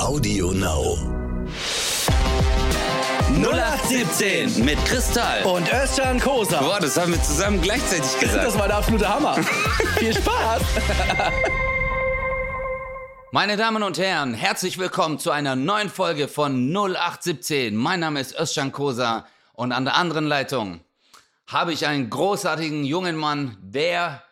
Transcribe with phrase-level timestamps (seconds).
[0.00, 0.96] Audio Now.
[3.34, 5.44] 0817 mit Kristall.
[5.44, 6.60] Und Özcan Kosa.
[6.60, 8.44] Boah, das haben wir zusammen gleichzeitig gesagt.
[8.44, 9.34] Das war der absolute Hammer.
[9.98, 10.62] Viel Spaß.
[13.30, 17.76] Meine Damen und Herren, herzlich willkommen zu einer neuen Folge von 0817.
[17.76, 20.80] Mein Name ist Özcan Kosa und an der anderen Leitung
[21.46, 24.22] habe ich einen großartigen jungen Mann, der,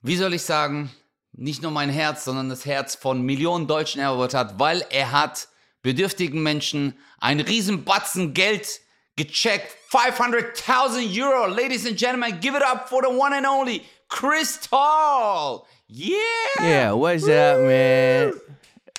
[0.00, 0.90] wie soll ich sagen,
[1.38, 5.48] nicht nur mein Herz, sondern das Herz von Millionen Deutschen erobert hat, weil er hat
[5.82, 8.80] bedürftigen Menschen einen riesen Batzen Geld
[9.16, 9.74] gecheckt.
[9.90, 11.46] 500.000 Euro.
[11.46, 15.64] Ladies and gentlemen, give it up for the one and only Chris Tall.
[15.86, 16.16] Yeah.
[16.60, 18.32] Yeah, what's up, man?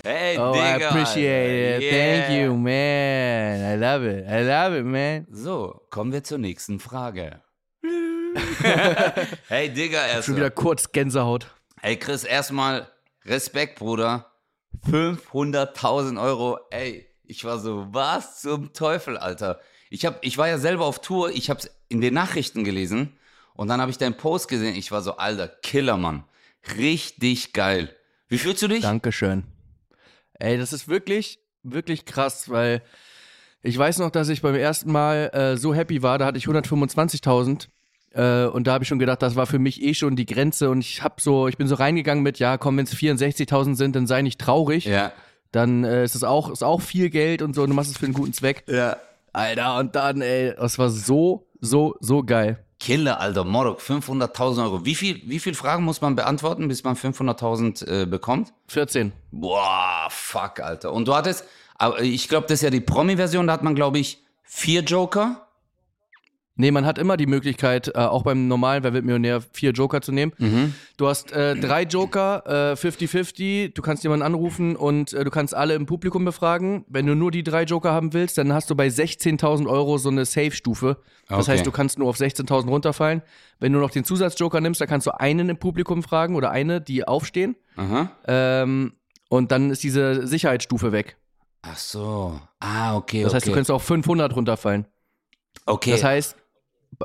[0.04, 0.90] Hey, Oh, I Digga.
[0.90, 1.82] appreciate it.
[1.84, 1.92] Yeah.
[1.92, 3.74] Thank you, man.
[3.74, 4.26] I love it.
[4.28, 5.28] I love it, man.
[5.30, 7.42] So, kommen wir zur nächsten Frage.
[9.50, 11.48] hey, Digga, erst Schon wieder kurz Gänsehaut.
[11.82, 12.88] Hey, Chris, erstmal
[13.26, 14.30] Respekt, Bruder.
[14.92, 16.60] 500.000 Euro.
[16.72, 19.62] Ey, ich war so, was zum Teufel, Alter.
[19.90, 23.18] Ich, hab, ich war ja selber auf Tour, ich hab's in den Nachrichten gelesen
[23.54, 24.76] und dann habe ich deinen Post gesehen.
[24.76, 26.26] Ich war so, Alter, Killer, Mann.
[26.78, 27.96] Richtig geil.
[28.28, 28.82] Wie fühlst du dich?
[28.82, 29.46] Dankeschön.
[30.34, 32.82] Ey, das ist wirklich, wirklich krass, weil
[33.64, 36.46] ich weiß noch, dass ich beim ersten Mal äh, so happy war, da hatte ich
[36.46, 37.70] 125.000
[38.14, 40.70] äh, und da habe ich schon gedacht, das war für mich eh schon die Grenze
[40.70, 43.96] und ich hab so, ich bin so reingegangen mit, ja, komm, wenn es 64.000 sind,
[43.96, 44.86] dann sei nicht traurig.
[44.86, 45.12] Ja.
[45.52, 47.98] Dann äh, ist es auch, ist auch viel Geld und so, und du machst es
[47.98, 48.64] für einen guten Zweck.
[48.68, 48.98] Ja.
[49.34, 52.64] Alter, und dann, ey, das war so, so, so geil.
[52.80, 54.86] Killer, Alter, Morok, 500.000 Euro.
[54.86, 58.54] Wie viel, wie viel Fragen muss man beantworten, bis man 500.000 äh, bekommt?
[58.68, 59.12] 14.
[59.32, 60.94] Boah, fuck, Alter.
[60.94, 61.44] Und du hattest,
[61.76, 65.49] aber ich glaube, das ist ja die Promi-Version, da hat man, glaube ich, vier Joker.
[66.62, 70.02] Nee, man hat immer die Möglichkeit, äh, auch beim normalen Wer wird Millionär, vier Joker
[70.02, 70.34] zu nehmen.
[70.98, 75.56] Du hast äh, drei Joker, äh, 50-50, du kannst jemanden anrufen und äh, du kannst
[75.56, 76.84] alle im Publikum befragen.
[76.90, 80.10] Wenn du nur die drei Joker haben willst, dann hast du bei 16.000 Euro so
[80.10, 80.98] eine Safe-Stufe.
[81.30, 81.52] Das Okay.
[81.54, 83.22] heißt, du kannst nur auf 16.000 runterfallen.
[83.60, 86.82] Wenn du noch den Zusatzjoker nimmst, dann kannst du einen im Publikum fragen oder eine,
[86.82, 87.56] die aufstehen.
[88.28, 88.94] Ähm,
[89.30, 91.18] und dann ist diese Sicherheitsstufe weg.
[91.62, 92.40] Ach so.
[92.60, 93.36] Ah, okay, Das okay.
[93.38, 94.86] heißt, du könntest auf 500 runterfallen.
[95.66, 95.92] okay.
[95.92, 96.36] Das heißt,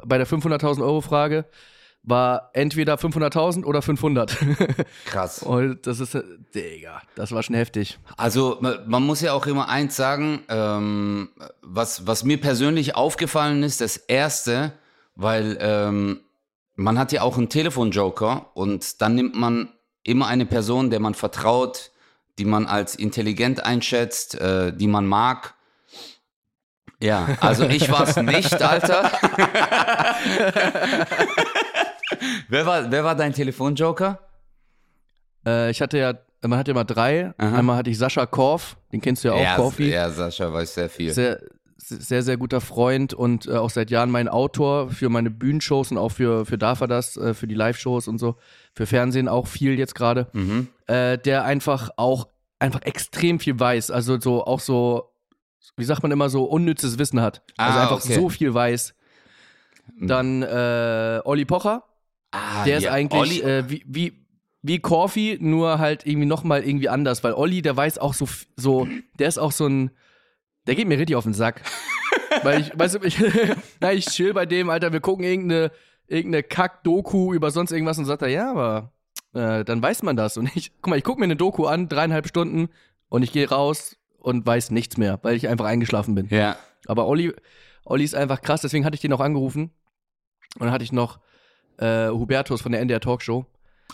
[0.06, 1.44] bei der 500.000 Euro Frage
[2.02, 4.36] war entweder 500.000 oder 500.
[5.06, 5.42] krass.
[5.42, 6.22] Und das ist, äh,
[6.54, 7.98] Digga, das war schon heftig.
[8.18, 11.30] Also ma- man muss ja auch immer eins sagen, ähm,
[11.62, 14.72] was, was mir persönlich aufgefallen ist, das Erste,
[15.14, 16.20] weil ähm,
[16.76, 19.72] man hat ja auch einen Telefonjoker und dann nimmt man
[20.02, 21.90] immer eine Person, der man vertraut,
[22.38, 25.54] die man als intelligent einschätzt, äh, die man mag.
[27.04, 29.12] Ja, also ich war es nicht, Alter.
[32.48, 34.18] wer, war, wer war dein Telefonjoker?
[35.46, 37.34] Äh, ich hatte ja, man hatte immer drei.
[37.36, 37.58] Aha.
[37.58, 39.90] Einmal hatte ich Sascha Korf, den kennst du ja auch, ja, Korfi.
[39.90, 41.12] ja, Sascha weiß sehr viel.
[41.12, 41.40] Sehr,
[41.76, 45.98] sehr, sehr guter Freund und äh, auch seit Jahren mein Autor für meine Bühnenshows und
[45.98, 48.36] auch für, für Darf er das, äh, für die Live-Shows und so.
[48.72, 50.28] Für Fernsehen auch viel jetzt gerade.
[50.32, 50.68] mhm.
[50.86, 52.28] äh, der einfach auch
[52.58, 53.90] einfach extrem viel weiß.
[53.90, 55.13] Also so auch so,
[55.76, 57.42] wie sagt man immer, so unnützes Wissen hat.
[57.56, 58.14] Also Ah, einfach okay.
[58.14, 58.94] so viel weiß.
[60.00, 61.84] Dann äh, Olli Pocher,
[62.32, 64.12] Ah, der ist ja, eigentlich Olli- äh, wie, wie,
[64.62, 68.26] wie Corfi, nur halt irgendwie nochmal irgendwie anders, weil Olli, der weiß auch so,
[68.56, 68.88] so,
[69.18, 69.90] der ist auch so ein,
[70.66, 71.62] der geht mir richtig auf den Sack.
[72.42, 73.18] weil ich, weißt du, ich,
[73.80, 75.70] nein, ich chill bei dem, Alter, wir gucken irgendeine,
[76.08, 78.90] irgendeine Kack-Doku über sonst irgendwas und sagt er, ja, aber
[79.34, 80.36] äh, dann weiß man das.
[80.36, 82.68] Und ich, guck mal, ich gucke mir eine Doku an, dreieinhalb Stunden
[83.08, 86.28] und ich gehe raus und weiß nichts mehr, weil ich einfach eingeschlafen bin.
[86.30, 86.56] Ja.
[86.86, 87.34] Aber Olli,
[87.84, 89.70] Olli ist einfach krass, deswegen hatte ich den noch angerufen.
[90.54, 91.20] Und dann hatte ich noch
[91.78, 93.44] äh, Hubertus von der NDR Talkshow.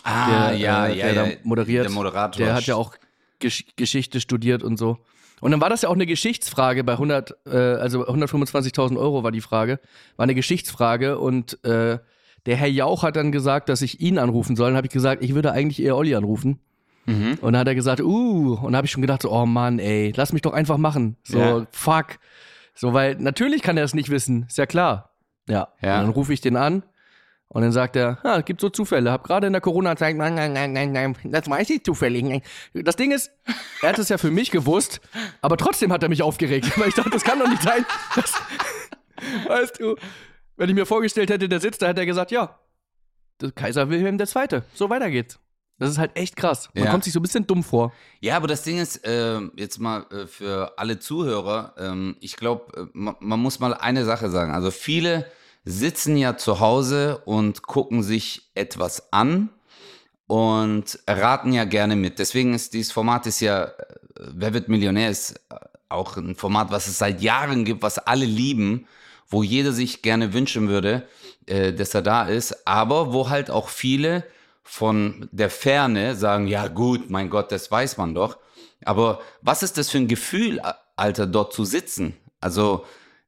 [0.03, 1.25] Ah, der, ja, äh, ja, der ja.
[1.25, 1.85] da moderiert.
[1.85, 2.45] Der Moderator.
[2.45, 2.95] Der hat ja auch
[3.39, 4.99] Gesch Geschichte studiert und so.
[5.41, 9.31] Und dann war das ja auch eine Geschichtsfrage bei 100, äh, also 125.000 Euro war
[9.31, 9.79] die Frage,
[10.15, 11.97] war eine Geschichtsfrage und äh,
[12.45, 14.69] der Herr Jauch hat dann gesagt, dass ich ihn anrufen soll.
[14.69, 16.59] Dann habe ich gesagt, ich würde eigentlich eher Olli anrufen.
[17.05, 17.37] Mhm.
[17.41, 20.13] Und dann hat er gesagt, uh, und habe ich schon gedacht, so, oh Mann, ey,
[20.15, 21.17] lass mich doch einfach machen.
[21.23, 21.67] So, Ja.
[21.71, 22.19] fuck.
[22.75, 25.11] So, weil natürlich kann er es nicht wissen, ist ja klar.
[25.47, 25.69] Ja.
[25.81, 25.99] Ja.
[25.99, 26.83] Und dann rufe ich den an
[27.49, 29.11] und dann sagt er, ah, es gibt so Zufälle.
[29.11, 32.43] Hab gerade in der Corona-Zeit, nein, nein, nein, nein, nein, das weiß ich zufällig.
[32.73, 33.29] Das Ding ist,
[33.81, 35.01] er hat es ja für mich gewusst,
[35.41, 37.85] aber trotzdem hat er mich aufgeregt, weil ich dachte, das kann doch nicht sein.
[38.15, 38.33] Das,
[39.47, 39.95] weißt du,
[40.55, 42.57] wenn ich mir vorgestellt hätte, der sitzt da, hätte er gesagt, ja,
[43.55, 44.61] Kaiser Wilhelm II.
[44.73, 45.39] So weiter geht's.
[45.81, 46.69] Das ist halt echt krass.
[46.75, 46.91] Man Ja.
[46.91, 47.91] kommt sich so ein bisschen dumm vor.
[48.19, 52.71] Ja, aber das Ding ist, äh, jetzt mal äh, für alle Zuhörer, ähm, ich glaube,
[52.77, 54.53] äh, ma man muss mal eine Sache sagen.
[54.53, 55.25] Also viele
[55.65, 59.49] sitzen ja zu Hause und gucken sich etwas an
[60.27, 62.19] und raten ja gerne mit.
[62.19, 63.71] Deswegen ist dieses Format ist ja äh,
[64.35, 65.55] Wer wird Millionär ist äh,
[65.89, 68.85] auch ein Format, was es seit Jahren gibt, was alle lieben,
[69.27, 71.07] wo jeder sich gerne wünschen würde,
[71.47, 74.23] äh, dass er da ist, aber wo halt auch viele
[74.63, 78.37] von der Ferne sagen, ja gut, mein Gott, das weiß man doch.
[78.85, 80.61] Aber was ist das für ein Gefühl,
[80.95, 82.15] Alter, dort zu sitzen?
[82.39, 82.85] Also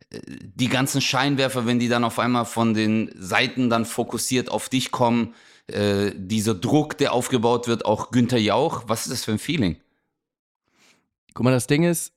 [0.09, 4.69] äh, die ganzen Scheinwerfer, wenn die dann auf einmal von den Seiten dann fokussiert auf
[4.69, 5.33] dich kommen,
[5.67, 9.77] äh, dieser Druck, der aufgebaut wird, auch Günther Jauch, was ist das für ein Feeling?
[11.33, 12.13] Guck mal, das Ding ist,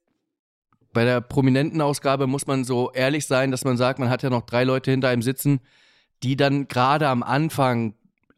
[0.92, 4.30] bei der prominenten Ausgabe muss man so ehrlich sein, dass man sagt, man hat ja
[4.30, 5.60] noch drei Leute hinter einem sitzen,
[6.22, 7.94] die dann gerade am Anfang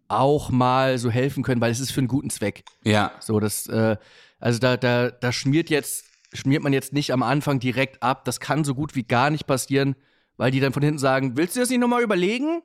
[0.08, 2.64] auch mal so helfen können, weil es ist für einen guten Zweck.
[2.84, 3.12] Ja.
[3.20, 3.96] So, das, äh,
[4.40, 8.25] also da, da, da schmiert jetzt, schmiert man jetzt nicht am Anfang direkt ab.
[8.25, 9.96] Das kann so gut wie gar nicht passieren,
[10.37, 12.62] weil die dann von hinten sagen, willst du das nicht nochmal überlegen?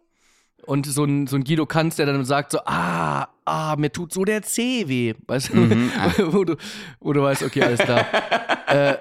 [0.65, 4.13] Und so ein, so ein Guido Kanz, der dann sagt so, ah, ah, mir tut
[4.13, 5.13] so der Zeh weh.
[5.27, 5.91] Weißt du, Mhm.
[6.31, 6.55] wo, du
[7.01, 8.05] wo du weißt, okay, alles klar.
[8.67, 8.95] äh,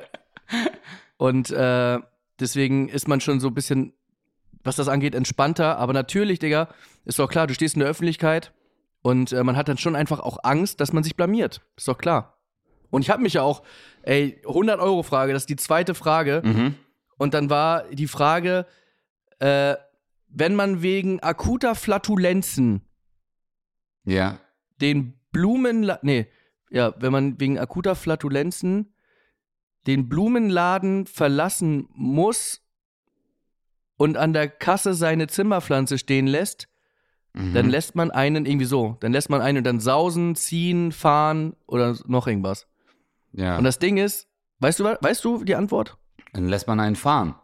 [1.19, 2.01] und äh,
[2.41, 3.93] deswegen ist man schon so ein bisschen,
[4.65, 5.79] was das angeht, entspannter.
[5.79, 6.69] Aber natürlich, Digga,
[7.05, 8.53] ist doch klar, du stehst in der Öffentlichkeit
[9.03, 11.61] und äh, man hat dann schon einfach auch Angst, dass man sich blamiert.
[11.77, 12.39] Ist doch klar.
[12.91, 13.63] Und ich habe mich ja auch,
[14.03, 16.43] ey, 100 Euro Frage, das ist die zweite Frage.
[16.45, 16.75] Mhm.
[17.17, 18.67] Und dann war die Frage,
[19.39, 19.77] äh,
[20.29, 22.83] wenn man wegen akuter Flatulenzen
[24.05, 24.39] Ja.
[24.81, 26.27] den Blumen, nee,
[26.71, 28.95] ja, wenn man wegen akuter Flatulenzen
[29.87, 32.61] den Blumenladen verlassen muss
[34.03, 36.69] und an der Kasse seine Zimmerpflanze stehen lässt,
[37.35, 37.55] Mhm.
[37.55, 38.99] dann lässt man einen irgendwie so.
[39.01, 42.67] Dann lässt man einen dann sausen, ziehen, fahren oder noch irgendwas.
[43.33, 43.57] ja.
[43.57, 44.29] Und das Ding ist,
[44.59, 45.97] weißt du, weißt du die Antwort?
[46.35, 47.35] dann lässt man einen fahren.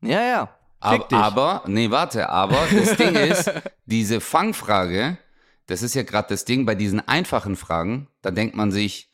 [0.00, 0.56] Ja, ja.
[0.98, 1.16] Dich.
[1.16, 3.50] aber, nee, warte, aber das Ding ist,
[3.86, 5.18] diese Fangfrage,
[5.66, 9.10] das ist ja gerade das Ding bei diesen einfachen Fragen, da denkt man sich,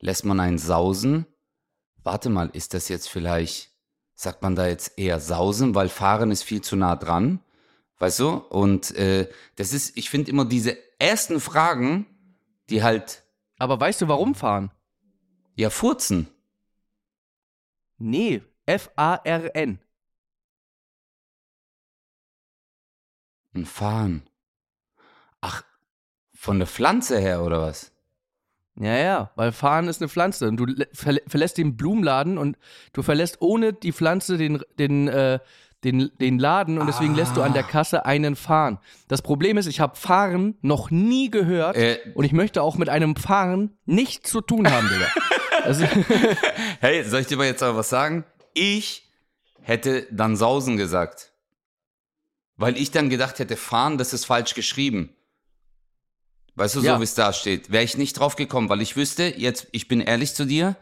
[0.00, 1.26] lässt man einen sausen?
[2.02, 3.70] Warte mal, ist das jetzt vielleicht,
[4.14, 7.40] sagt man da jetzt eher sausen, weil fahren ist viel zu nah dran?
[7.98, 8.30] Weißt du?
[8.30, 12.06] Und äh, das ist, ich finde immer diese ersten Fragen,
[12.70, 13.22] die halt,
[13.58, 14.70] Aber weißt du, warum fahren?
[15.56, 16.28] ja, furzen.
[17.98, 19.78] Nee, F-A-R-N.
[23.54, 24.28] Ein Fahren.
[25.40, 25.62] Ach,
[26.34, 27.92] von der Pflanze her oder was?
[28.80, 30.48] Ja, ja, weil Fahren ist eine Pflanze.
[30.48, 32.56] Und du lä- verlä verlässt den Blumenladen und
[32.92, 35.38] du verlässt ohne die Pflanze den, den, äh,
[35.84, 38.78] den, den Laden und deswegen lässt du an der Kasse einen fahren.
[39.06, 41.98] Das Problem ist, ich habe Fahren noch nie gehört Äh.
[42.14, 45.06] und ich möchte auch mit einem Fahren nichts zu tun haben, Digga.
[45.64, 45.86] Also,
[46.80, 48.24] Hey, soll ich dir mal jetzt aber was sagen?
[48.52, 49.08] Ich
[49.62, 51.32] hätte dann Sausen gesagt.
[52.56, 55.14] Weil ich dann gedacht hätte, fahren, das ist falsch geschrieben.
[56.56, 57.00] Weißt du, so Ja.
[57.00, 57.72] wie es da steht.
[57.72, 60.76] Wäre ich nicht drauf gekommen, weil ich wüsste, jetzt, ich bin ehrlich zu dir,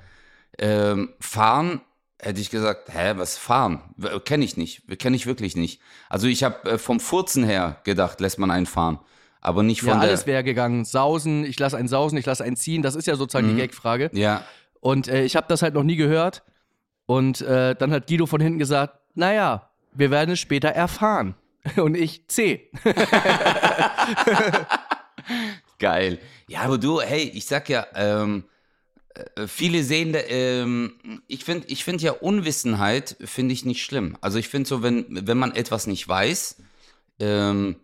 [0.59, 1.81] ähm, fahren,
[2.21, 3.81] hätte ich gesagt, hä, was fahren?
[4.25, 5.81] Kenne ich nicht, kenne ich wirklich nicht.
[6.09, 8.99] Also ich habe äh, vom Furzen her gedacht, lässt man einen fahren.
[9.41, 10.85] Aber nicht von ja, alles wäre gegangen.
[10.85, 12.83] Sausen, ich lasse einen sausen, ich lasse einen ziehen.
[12.83, 14.11] Das ist ja sozusagen die Gagfrage.
[14.13, 14.45] ja,
[14.81, 16.43] Und äh, ich habe das halt noch nie gehört.
[17.07, 21.35] Und äh, dann hat Guido von hinten gesagt, naja, wir werden es später erfahren.
[21.77, 22.71] Und ich C.
[25.79, 26.19] Geil.
[26.49, 28.45] Ja, aber du, hey, ich sag ja, ähm,
[29.15, 34.17] äh, viele sehen, ähm, ich finde ich find ja Unwissenheit, finde ich nicht schlimm.
[34.21, 36.57] Also ich finde so, wenn, wenn man etwas nicht weiß,
[37.19, 37.77] ähm,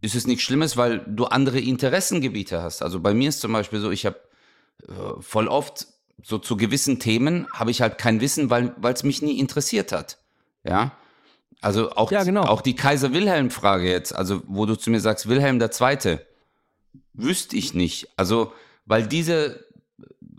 [0.00, 2.82] ist es nichts Schlimmes, weil du andere Interessengebiete hast.
[2.82, 4.20] Also bei mir ist zum Beispiel so, ich habe
[4.88, 5.86] äh, voll oft
[6.22, 10.18] so zu gewissen Themen habe ich halt kein Wissen, weil es mich nie interessiert hat.
[10.64, 10.92] Ja.
[11.60, 12.42] Also auch, Ja, genau.
[12.44, 16.26] auch die Kaiser-Wilhelm-Frage jetzt, also wo du zu mir sagst, Wilhelm der Zweite,
[17.12, 18.08] wüsste ich nicht.
[18.16, 18.52] Also,
[18.86, 19.64] weil diese,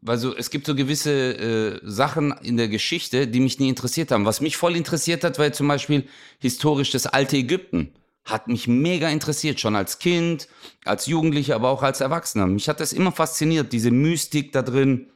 [0.05, 4.25] also es gibt so gewisse äh, Sachen in der Geschichte, die mich nie interessiert haben.
[4.25, 6.08] Was mich voll interessiert hat, war zum Beispiel
[6.39, 7.93] historisch das alte Ägypten.
[8.25, 10.48] Hat mich mega interessiert, schon als Kind,
[10.86, 12.46] als Jugendlicher, aber auch als Erwachsener.
[12.48, 15.08] Mich hat das immer fasziniert, diese Mystik da drin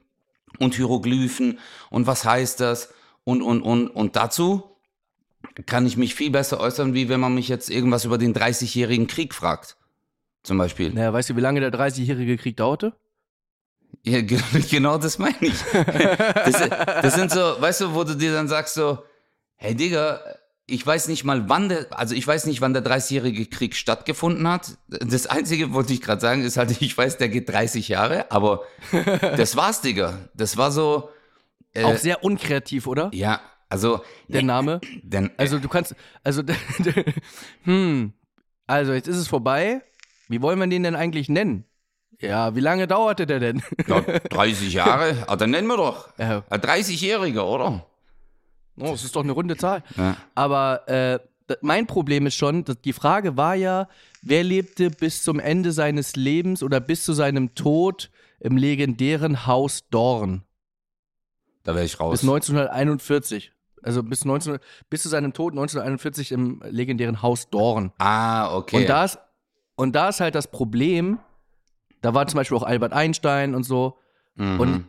[0.60, 2.90] und Hieroglyphen und was heißt das
[3.24, 4.76] und, und, und, und dazu
[5.66, 9.08] kann ich mich viel besser äußern, wie wenn man mich jetzt irgendwas über den 30-jährigen
[9.08, 9.78] Krieg fragt.
[10.46, 10.92] Zum Beispiel.
[10.94, 12.94] Naja, weißt du, wie lange der 30-jährige Krieg dauerte?
[14.04, 15.56] Ja, ge- genau das meine ich.
[15.74, 16.70] Das,
[17.02, 19.00] das sind so, weißt du, wo du dir dann sagst so,
[19.56, 20.22] hey Digga,
[20.68, 24.48] ich weiß nicht mal wann der, also ich weiß nicht, wann der 30-jährige Krieg stattgefunden
[24.48, 24.78] hat.
[24.88, 28.62] Das Einzige, wollte ich gerade sagen, ist halt, ich weiß, der geht 30 Jahre, aber
[29.38, 30.18] das war's, Digga.
[30.34, 31.10] Das war so,
[31.84, 33.10] Auch sehr unkreativ, oder?
[33.14, 34.80] ja, also, Der Name.
[35.02, 36.44] denn, Also du kannst, also,
[37.64, 38.14] hm,
[38.68, 39.82] also jetzt ist es vorbei.
[40.28, 41.66] Wie wollen wir den denn eigentlich nennen?
[42.20, 43.62] Ja, wie lange dauerte der denn?
[43.88, 46.10] Ja, 30 Jahre, ah, dann nennen wir doch.
[46.18, 46.44] Ja.
[46.50, 47.86] Ein 30-Jähriger, oder?
[48.78, 49.84] Oh, das ist doch eine runde Zahl.
[49.98, 50.18] Ja.
[50.34, 51.20] Aber äh,
[51.62, 53.88] mein Problem ist schon, die Frage war ja,
[54.22, 59.88] wer lebte bis zum Ende seines Lebens oder bis zu seinem Tod im legendären Haus
[59.90, 60.44] Dorn?
[61.64, 62.22] Da wäre ich raus.
[62.22, 63.52] Bis 1941.
[63.82, 64.58] Also bis, 19,
[64.90, 67.92] bis zu seinem Tod 1941 im legendären Haus Dorn.
[68.00, 68.78] ah, okay.
[68.78, 69.20] Und, da ist,
[69.76, 71.20] und da ist halt das Problem,
[72.02, 73.98] da war zum Beispiel auch Albert Einstein und so.
[74.36, 74.60] Mhm.
[74.60, 74.86] Und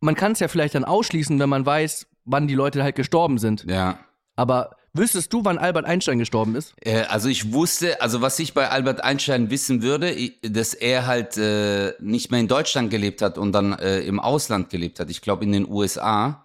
[0.00, 3.38] man kann es ja vielleicht dann ausschließen, wenn man weiß, wann die Leute halt gestorben
[3.38, 3.64] sind.
[3.68, 3.98] ja.
[4.36, 6.72] Aber wüsstest du, wann Albert Einstein gestorben ist?
[6.82, 11.36] Äh, Also ich wusste, also was ich bei Albert Einstein wissen würde, dass er halt
[11.36, 15.10] äh, nicht mehr in Deutschland gelebt hat und dann äh, im Ausland gelebt hat.
[15.10, 16.44] Ich glaube in den USA.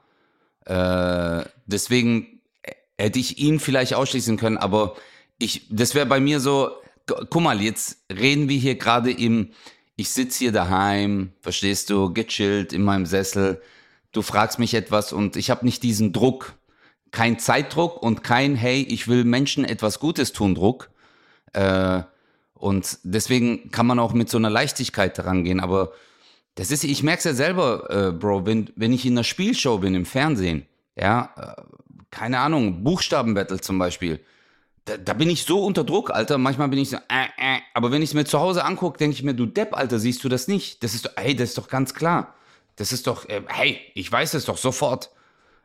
[0.66, 2.42] Äh, deswegen
[2.98, 4.96] hätte ich ihn vielleicht ausschließen können, aber
[5.38, 6.72] ich, das wäre bei mir so,
[7.06, 9.52] guck mal, jetzt reden wir hier gerade im,
[9.96, 13.62] ich sitze hier daheim, verstehst du, gechillt in meinem Sessel,
[14.12, 16.54] du fragst mich etwas und ich habe nicht diesen Druck,
[17.12, 20.90] kein Zeitdruck und kein, hey, ich will Menschen etwas Gutes tun, Druck.
[21.54, 22.02] Äh,
[22.56, 25.60] und deswegen kann man auch mit so einer Leichtigkeit rangehen.
[25.60, 25.92] Aber
[26.56, 29.78] das ist, ich merke es ja selber, äh, Bro, wenn, wenn ich in einer Spielshow
[29.78, 31.62] bin im Fernsehen, ja, äh,
[32.10, 34.20] keine Ahnung, Buchstabenbattle zum Beispiel,
[34.86, 36.38] da, da bin ich so unter Druck, Alter.
[36.38, 37.60] Manchmal bin ich so, äh, äh.
[37.74, 40.24] aber wenn ich es mir zu Hause angucke, denke ich mir, du Depp, Alter, siehst
[40.24, 40.84] du das nicht?
[40.84, 42.36] Das ist doch, hey, das ist doch ganz klar.
[42.75, 45.12] Das ist doch, äh, hey, ich weiß es doch sofort.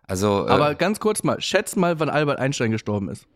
[0.07, 3.27] Also, äh, Aber ganz kurz mal, schätzt mal, wann Albert Einstein gestorben ist.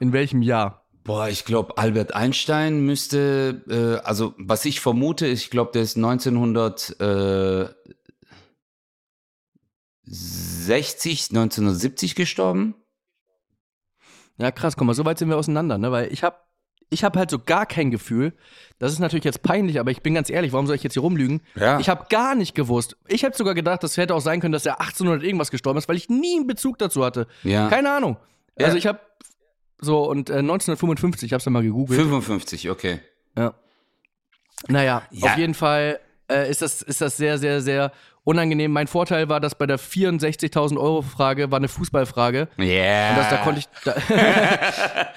[0.00, 0.84] In welchem Jahr?
[1.04, 5.96] Boah, ich glaube, Albert Einstein müsste, äh, also was ich vermute, ich glaube, der ist
[5.96, 7.76] 1960,
[11.30, 12.74] 1970 gestorben.
[14.38, 15.92] Ja, krass, guck mal, so weit sind wir auseinander, ne?
[15.92, 16.36] Weil ich habe
[16.90, 18.34] ich hab halt so gar kein Gefühl.
[18.78, 21.02] Das ist natürlich jetzt peinlich, aber ich bin ganz ehrlich, warum soll ich jetzt hier
[21.02, 21.40] rumlügen?
[21.54, 21.80] Ja.
[21.80, 22.96] Ich habe gar nicht gewusst.
[23.08, 25.88] Ich hätte sogar gedacht, das hätte auch sein können, dass er 1800 irgendwas gestorben ist,
[25.88, 27.26] weil ich nie einen Bezug dazu hatte.
[27.42, 27.68] Ja.
[27.68, 28.16] Keine Ahnung.
[28.58, 28.66] Ja.
[28.66, 29.00] Also ich habe
[29.80, 31.98] so und äh, 1955, ich habe es mal gegoogelt.
[32.00, 33.00] 55, okay.
[33.36, 33.54] Ja.
[34.68, 35.32] Naja, Ja.
[35.32, 35.98] auf jeden Fall
[36.30, 37.92] äh, ist, das, ist das sehr, sehr, sehr
[38.24, 38.72] unangenehm.
[38.72, 42.48] Mein Vorteil war, dass bei der 64.000 Euro Frage war eine Fußballfrage.
[42.56, 42.64] Ja.
[42.64, 43.10] Yeah.
[43.10, 43.94] Und das, da konnte ich, da,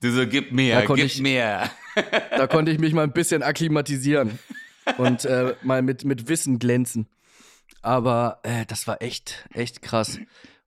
[0.00, 1.62] Du so, gib konnte gib ich- mir.
[2.36, 4.38] da konnte ich mich mal ein bisschen akklimatisieren
[4.96, 7.08] und äh, mal mit, mit Wissen glänzen.
[7.82, 10.18] Aber äh, das war echt, echt krass.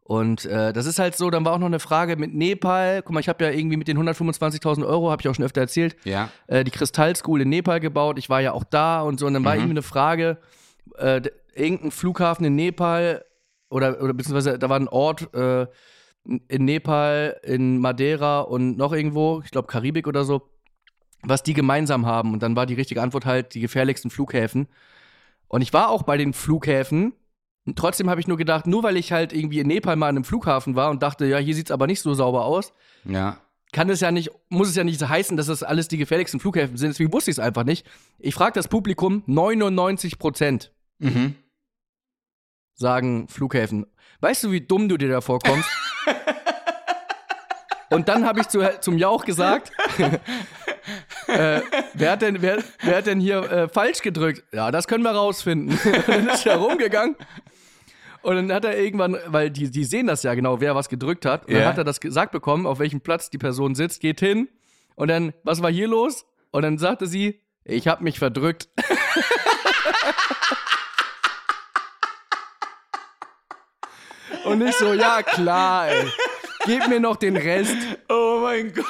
[0.03, 3.01] Und äh, das ist halt so, dann war auch noch eine Frage mit Nepal.
[3.01, 5.61] Guck mal, ich habe ja irgendwie mit den 125.000 Euro, habe ich auch schon öfter
[5.61, 6.29] erzählt, Ja.
[6.47, 8.17] äh, die Kristall School in Nepal gebaut.
[8.19, 9.27] Ich war ja auch da und so.
[9.27, 10.37] Und dann war irgendwie eine Frage,
[10.97, 11.21] äh,
[11.55, 13.23] irgendein Flughafen in Nepal
[13.69, 15.67] oder, oder beziehungsweise da war ein Ort äh,
[16.47, 20.49] in Nepal, in Madeira und noch irgendwo, ich glaube Karibik oder so,
[21.23, 22.33] was die gemeinsam haben.
[22.33, 24.67] Und dann war die richtige Antwort halt die gefährlichsten Flughäfen.
[25.47, 27.13] Und ich war auch bei den Flughäfen.
[27.65, 30.15] Und trotzdem habe ich nur gedacht, nur weil ich halt irgendwie in Nepal mal an
[30.15, 32.73] einem Flughafen war und dachte, ja, hier sieht's aber nicht so sauber aus,
[33.05, 33.37] Ja.
[33.71, 36.77] kann es ja nicht, muss es ja nicht heißen, dass das alles die gefährlichsten Flughäfen
[36.77, 36.89] sind.
[36.89, 37.85] Deswegen wusste ich es einfach nicht.
[38.17, 41.35] Ich frage das Publikum, 99 Prozent Mhm.
[42.75, 43.85] sagen Flughäfen.
[44.21, 45.69] Weißt du, wie dumm du dir da vorkommst?
[47.89, 49.71] Und dann habe ich zu, zum Jauch gesagt,
[51.27, 51.61] äh,
[51.93, 54.43] wer, hat denn, wer, wer hat denn hier äh, falsch gedrückt?
[54.53, 55.77] Ja, das können wir rausfinden.
[56.07, 57.15] Dann ist er rumgegangen.
[58.21, 61.25] Und dann hat er irgendwann, weil die, die sehen das ja genau, wer was gedrückt
[61.25, 61.47] hat.
[61.47, 61.67] Und dann Ja.
[61.69, 64.47] hat er das gesagt bekommen, auf welchem Platz die Person sitzt, geht hin.
[64.95, 66.25] Und dann, was war hier los?
[66.51, 68.69] Und dann sagte sie, ich habe mich verdrückt.
[74.45, 76.07] Und ich so, ja klar, ey.
[76.65, 77.75] Gib mir noch den Rest.
[78.09, 78.85] Oh mein Gott.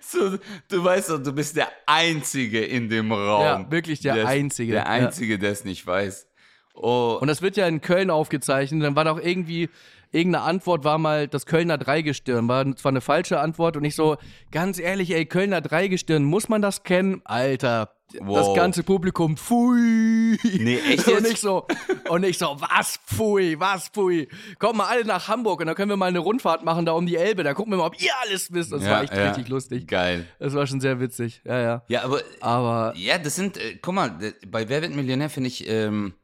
[0.00, 3.42] So, du weißt doch, du bist der Einzige in dem Raum.
[3.44, 4.88] Ja, wirklich der der's- Einzige, Der ja.
[4.88, 6.26] Einzige, der es nicht weiß.
[6.74, 8.82] Oh, Und das wird ja in Köln aufgezeichnet.
[8.82, 9.68] Dann war doch irgendwie,
[10.12, 12.48] irgendeine Antwort war mal das Kölner Dreigestirn.
[12.48, 14.16] War zwar eine falsche Antwort und ich so,
[14.50, 17.20] ganz ehrlich, ey, Kölner Dreigestirn, muss man das kennen?
[17.24, 18.56] Alter, das Wow.
[18.56, 20.38] ganze Publikum, pfui.
[20.58, 21.32] Nee, echt Und jetzt?
[21.32, 21.66] ich so,
[22.08, 24.28] und ich so, was pfui, was pfui.
[24.58, 27.06] Kommt mal alle nach Hamburg und dann können wir mal eine Rundfahrt machen da um
[27.06, 27.42] die Elbe.
[27.44, 28.72] Da gucken wir mal, ob ihr alles wisst.
[28.72, 29.28] Das Ja, war echt ja.
[29.28, 29.86] richtig lustig.
[29.86, 30.26] Geil.
[30.38, 31.40] Das war schon sehr witzig.
[31.44, 31.82] Ja, ja.
[31.88, 35.68] Ja, aber Aber Ja, das sind, äh, guck mal, bei Wer wird Millionär finde ich,
[35.68, 36.14] ähm,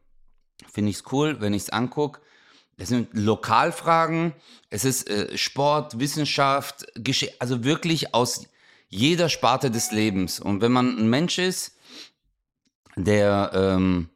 [0.72, 2.20] finde ich es cool, wenn ich es angucke.
[2.78, 4.34] Das sind Lokalfragen,
[4.68, 8.46] es ist äh, Sport, Wissenschaft, Gesche also wirklich aus
[8.88, 10.40] jeder Sparte des Lebens.
[10.40, 11.75] Und wenn man ein Mensch ist,
[12.96, 14.08] der, ähm,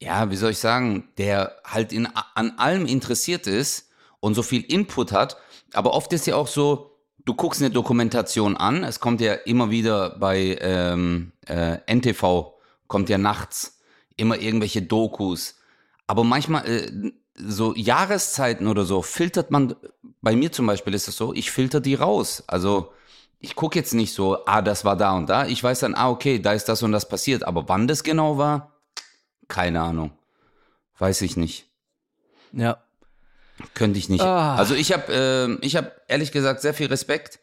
[0.00, 4.62] ja, wie soll ich sagen, der halt in, an allem interessiert ist und so viel
[4.62, 5.36] Input hat,
[5.72, 9.70] aber oft ist ja auch so, du guckst eine Dokumentation an, es kommt ja immer
[9.70, 12.54] wieder bei ähm, äh, NTV,
[12.86, 13.80] kommt ja nachts
[14.16, 15.56] immer irgendwelche Dokus.
[16.06, 19.74] Aber manchmal, äh, so Jahreszeiten oder so, filtert man,
[20.20, 22.44] bei mir zum Beispiel ist es so, ich filter die raus.
[22.46, 22.92] Also
[23.40, 25.46] ich gucke jetzt nicht so, ah, das war da und da.
[25.46, 27.42] Ich weiß dann, ah, okay, da ist das und das passiert.
[27.42, 28.80] Aber wann das genau war,
[29.48, 30.12] keine Ahnung.
[30.98, 31.66] Weiß ich nicht.
[32.52, 32.82] Ja.
[33.74, 34.22] Könnte ich nicht.
[34.22, 34.56] Ah.
[34.56, 37.40] Also ich habe äh, ich habe ehrlich gesagt sehr viel Respekt,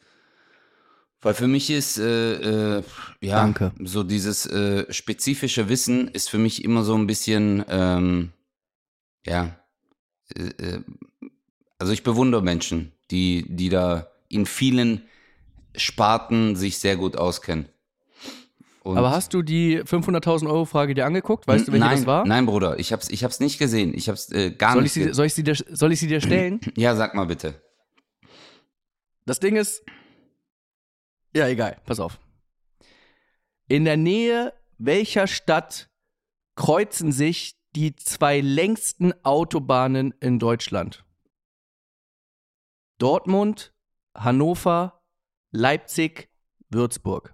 [1.21, 2.83] weil für mich ist äh, äh,
[3.21, 3.71] ja Danke.
[3.83, 8.31] so dieses äh, spezifische Wissen ist für mich immer so ein bisschen ähm,
[9.25, 9.55] ja
[10.35, 10.81] äh, äh,
[11.77, 15.03] also ich bewundere Menschen, die die da in vielen
[15.77, 17.69] Sparten sich sehr gut auskennen.
[18.83, 21.45] Und Aber hast du die 500.000 Euro Frage dir angeguckt?
[21.47, 22.25] Weißt du, welche nein, das war?
[22.25, 23.93] Nein, Bruder, ich hab's ich hab's nicht gesehen.
[23.93, 24.91] Ich hab's äh, gar Soll nicht.
[24.91, 26.61] ich, sie, ge- soll, ich sie dir, soll ich sie dir stellen?
[26.77, 27.61] ja, sag mal bitte.
[29.25, 29.83] Das Ding ist.
[31.35, 32.17] Ja, egal, pass auf.
[33.67, 35.89] In der Nähe welcher Stadt
[36.55, 41.03] kreuzen sich die zwei längsten Autobahnen in Deutschland?
[42.99, 43.73] Dortmund,
[44.15, 44.96] Hannover,
[45.51, 46.29] Leipzig,
[46.69, 47.33] Würzburg.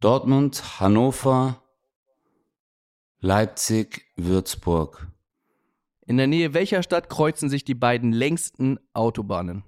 [0.00, 1.62] Dortmund, Hannover,
[3.20, 5.06] Leipzig, Würzburg.
[6.04, 9.64] In der Nähe welcher Stadt kreuzen sich die beiden längsten Autobahnen?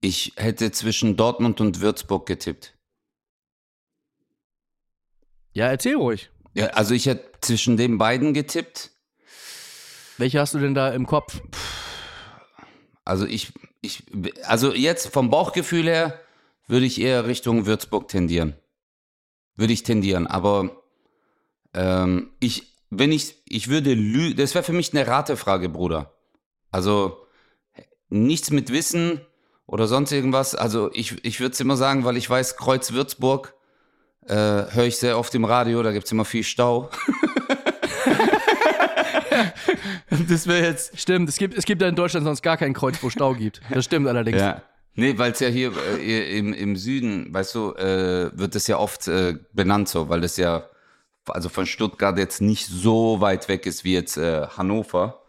[0.00, 2.78] Ich hätte zwischen Dortmund und Würzburg getippt.
[5.54, 6.30] Ja, erzähl ruhig.
[6.52, 8.93] Ja, also ich hätte zwischen den beiden getippt.
[10.18, 11.40] Welche hast du denn da im Kopf?
[13.04, 14.04] Also ich, ich,
[14.44, 16.20] also jetzt vom Bauchgefühl her
[16.66, 18.54] würde ich eher Richtung Würzburg tendieren.
[19.56, 20.82] Würde ich tendieren, aber
[21.74, 26.14] ähm, ich, wenn ich, ich würde lü, das wäre für mich eine Ratefrage, Bruder.
[26.70, 27.26] Also
[28.08, 29.20] nichts mit Wissen
[29.66, 30.54] oder sonst irgendwas.
[30.54, 33.54] Also ich, ich würde es immer sagen, weil ich weiß, Kreuz Würzburg
[34.26, 36.90] äh, höre ich sehr oft im Radio, da gibt es immer viel Stau.
[40.28, 43.02] das wäre jetzt Stimmt, es gibt, es gibt ja in Deutschland sonst gar kein Kreuz,
[43.02, 43.60] wo Stau gibt.
[43.70, 44.40] Das stimmt allerdings.
[44.40, 44.62] Ja.
[44.96, 48.78] Nee, weil es ja hier äh, im, im Süden, weißt du, äh, wird es ja
[48.78, 50.68] oft äh, benannt so, weil es ja
[51.28, 55.22] also von Stuttgart jetzt nicht so weit weg ist wie jetzt äh, Hannover.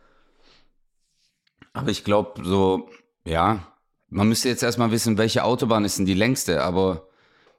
[1.73, 2.89] Aber ich glaube so,
[3.25, 3.67] ja,
[4.09, 7.07] man müsste jetzt erstmal wissen, welche Autobahn ist denn die längste, aber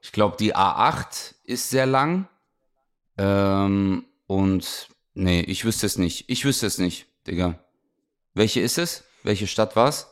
[0.00, 2.28] ich glaube, die A8 ist sehr lang.
[3.18, 6.24] Ähm, und nee, ich wüsste es nicht.
[6.28, 7.58] Ich wüsste es nicht, Digga.
[8.34, 9.02] Welche ist es?
[9.24, 10.06] Welche Stadt war's?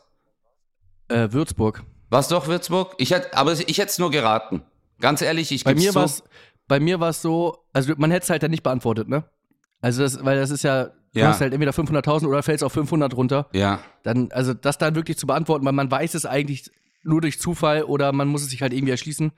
[1.07, 1.83] Äh, Würzburg.
[2.09, 2.95] War's doch Würzburg?
[2.97, 4.63] Ich hätte, aber ich hätte es nur geraten.
[4.99, 5.95] Ganz ehrlich, ich Bei mir zu.
[5.95, 6.23] war es
[6.67, 9.23] bei mir war es so, also man hätte es halt dann nicht beantwortet, ne?
[9.81, 11.27] Also das, weil das ist ja, du Ja.
[11.27, 13.47] hast halt entweder 500.000 oder fällst auf 500 runter.
[13.53, 16.71] Ja, Dann, also das dann wirklich zu beantworten, weil man weiß es eigentlich
[17.03, 19.31] nur durch Zufall oder man muss es sich halt irgendwie erschließen.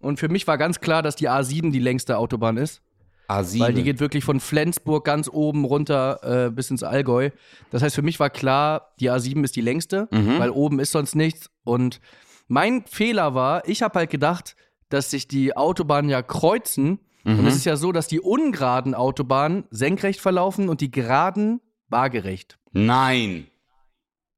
[0.00, 2.82] Und für mich war ganz klar, dass die A7 die längste Autobahn ist,
[3.28, 3.60] A7.
[3.60, 7.30] weil die geht wirklich von Flensburg ganz oben runter äh, bis ins Allgäu.
[7.70, 10.38] Das heißt, für mich war klar, die A7 ist die längste, Mhm.
[10.38, 11.50] weil oben ist sonst nichts.
[11.64, 12.00] Und
[12.48, 14.56] mein Fehler war, ich habe halt gedacht,
[14.90, 16.98] dass sich die Autobahnen ja kreuzen.
[17.24, 17.46] Und Mhm.
[17.46, 22.58] es ist ja so, dass die ungeraden Autobahnen senkrecht verlaufen und die geraden waagerecht.
[22.72, 23.46] Nein.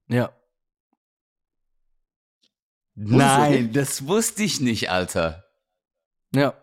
[0.09, 0.31] Ja.
[2.94, 5.44] Nein, das wusste ich nicht, Alter.
[6.35, 6.55] Ja.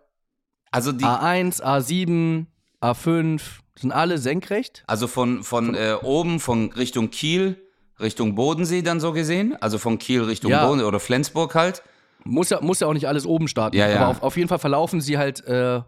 [0.74, 2.46] Also die, A1, A7,
[2.82, 3.42] A5
[3.76, 4.84] sind alle senkrecht.
[4.88, 7.58] also von, von äh, oben, von Richtung Kiel,
[8.00, 9.56] Richtung Bodensee dann so gesehen.
[9.62, 10.66] Also von Kiel Richtung Ja.
[10.66, 11.84] Bodensee oder Flensburg halt.
[12.26, 13.76] Muss ja, muss ja auch nicht alles oben starten.
[13.78, 14.00] Ja, ja.
[14.02, 15.82] Aber auf, auf jeden Fall verlaufen sie halt äh,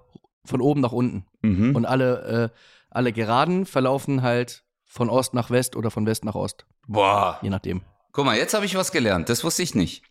[0.46, 1.26] von oben nach unten.
[1.42, 1.76] Mhm.
[1.76, 2.58] Und alle, äh,
[2.90, 6.66] alle Geraden verlaufen halt von Ost nach West oder von West nach Ost.
[6.88, 7.40] Boah.
[7.42, 7.82] Je nachdem.
[8.12, 9.30] Guck mal, jetzt habe ich was gelernt.
[9.30, 10.04] Das wusste ich nicht.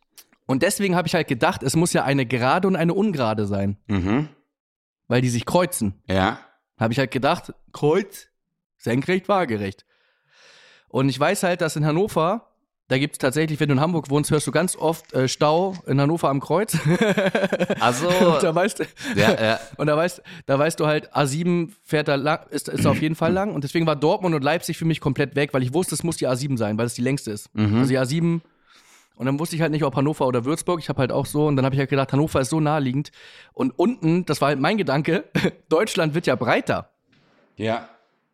[0.47, 3.79] Und deswegen habe ich halt gedacht, es muss ja eine gerade und eine ungerade sein,
[3.87, 4.29] Mhm.
[5.09, 6.03] Weil die sich kreuzen.
[6.09, 6.39] Ja.
[6.79, 8.29] Habe ich halt gedacht, Kreuz,
[8.77, 9.85] senkrecht, waagerecht.
[10.89, 12.51] Und ich weiß halt, dass in Hannover,
[12.89, 15.75] da gibt es tatsächlich, wenn du in Hamburg wohnst, hörst du ganz oft äh, Stau
[15.87, 16.77] in Hannover am Kreuz.
[17.81, 18.85] Also, und da weißt du,
[19.17, 19.61] ja, ja.
[19.77, 23.15] und da weißt, da weißt du halt, A7 fährt da lang, ist, ist auf jeden
[23.15, 23.55] Fall lang.
[23.55, 26.17] Und deswegen war Dortmund und Leipzig für mich komplett weg, weil ich wusste, es muss
[26.17, 27.51] die A7 sein, weil es die längste ist.
[27.79, 28.41] Also die A7.
[29.17, 30.81] Und dann wusste ich halt nicht, ob Hannover oder Würzburg.
[30.81, 33.13] Ich habe halt auch so, und dann habe ich halt gedacht, Hannover ist so naheliegend.
[33.53, 35.25] Und unten, das war halt mein Gedanke,
[35.69, 36.91] Deutschland wird ja breiter.
[37.57, 37.89] Ja.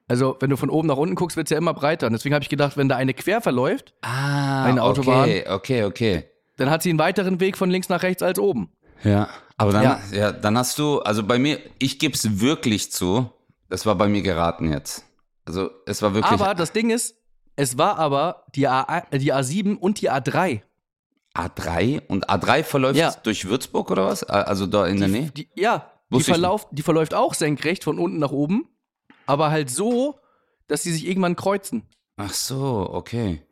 [0.08, 2.06] Also, wenn du von oben nach unten guckst, wird es ja immer breiter.
[2.06, 5.24] Und deswegen habe ich gedacht, wenn da eine quer verläuft, Ah, Eine Autobahn.
[5.28, 6.24] Okay, okay, okay.
[6.56, 8.72] dann hat sie einen weiteren Weg von links nach rechts als oben.
[9.04, 10.00] Ja, aber dann, ja.
[10.12, 10.32] Ja.
[10.32, 13.30] dann hast du, also bei mir, ich gebe es wirklich zu,
[13.68, 15.04] das war bei mir geraten jetzt.
[15.44, 17.16] Also es war wirklich Aber das Ding ist,
[17.56, 20.62] es war aber die, A, die A7 und die A3.
[21.36, 23.12] A3 und A3 verläuft Ja.
[23.22, 24.24] durch Würzburg oder was?
[24.24, 25.30] Also da in der Nähe?
[25.30, 28.68] Die, ja, die, verlauf, die verläuft auch senkrecht von unten nach oben,
[29.26, 30.18] aber halt so,
[30.66, 31.84] dass sie sich irgendwann kreuzen.
[32.16, 33.42] Ach so, okay.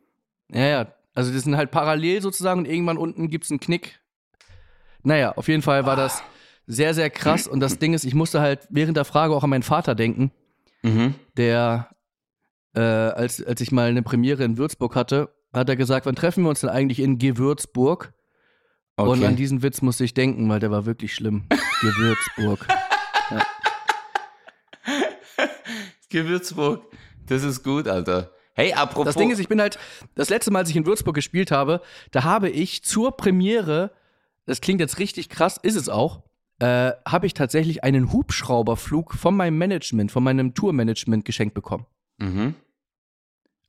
[0.51, 0.93] Ja, ja.
[1.15, 3.99] Also das sind halt parallel sozusagen und irgendwann unten gibt es einen Knick.
[5.03, 6.21] Naja, auf jeden Fall war das
[6.67, 7.47] sehr, sehr krass.
[7.47, 10.31] Und das Ding ist, ich musste halt während der Frage auch an meinen Vater denken,
[10.83, 11.15] Mhm.
[11.35, 11.89] der,
[12.73, 16.43] äh, als, als ich mal eine Premiere in Würzburg hatte, hat er gesagt, wann treffen
[16.43, 18.13] wir uns denn eigentlich in Gewürzburg?
[18.95, 19.09] okay.
[19.09, 21.45] Und an diesen Witz musste ich denken, weil der war wirklich schlimm.
[21.81, 22.67] Gewürzburg.
[26.09, 26.83] Gewürzburg.
[27.27, 28.31] Das ist gut, Alter.
[28.55, 29.05] Hey, apropos.
[29.05, 29.79] Das Ding ist, ich bin halt,
[30.15, 31.81] das letzte Mal, als ich in Würzburg gespielt habe,
[32.11, 33.91] da habe ich zur Premiere,
[34.45, 36.23] das klingt jetzt richtig krass, ist es auch,
[36.59, 41.85] äh, habe ich tatsächlich einen Hubschrauberflug von meinem Management, von meinem Tourmanagement geschenkt bekommen.
[42.17, 42.55] mhm.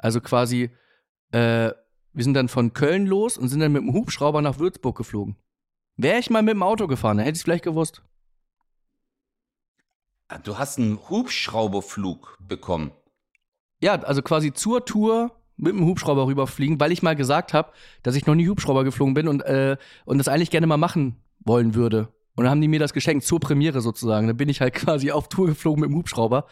[0.02, 0.70] Also quasi,
[1.32, 1.70] äh,
[2.12, 5.36] wir sind dann von Köln los und sind dann mit dem Hubschrauber nach Würzburg geflogen.
[5.96, 8.02] Wäre ich mal mit dem Auto gefahren, dann hätte ich es vielleicht gewusst.
[10.28, 12.92] Ah, Du hast einen Hubschrauberflug bekommen.
[13.82, 18.14] Ja, also quasi zur Tour mit dem Hubschrauber rüberfliegen, weil ich mal gesagt habe, dass
[18.14, 21.74] ich noch nie Hubschrauber geflogen bin und, äh, und das eigentlich gerne mal machen wollen
[21.74, 22.08] würde.
[22.34, 24.26] Und dann haben die mir das geschenkt zur Premiere sozusagen.
[24.26, 26.46] Dann bin ich halt quasi auf Tour geflogen mit dem Hubschrauber.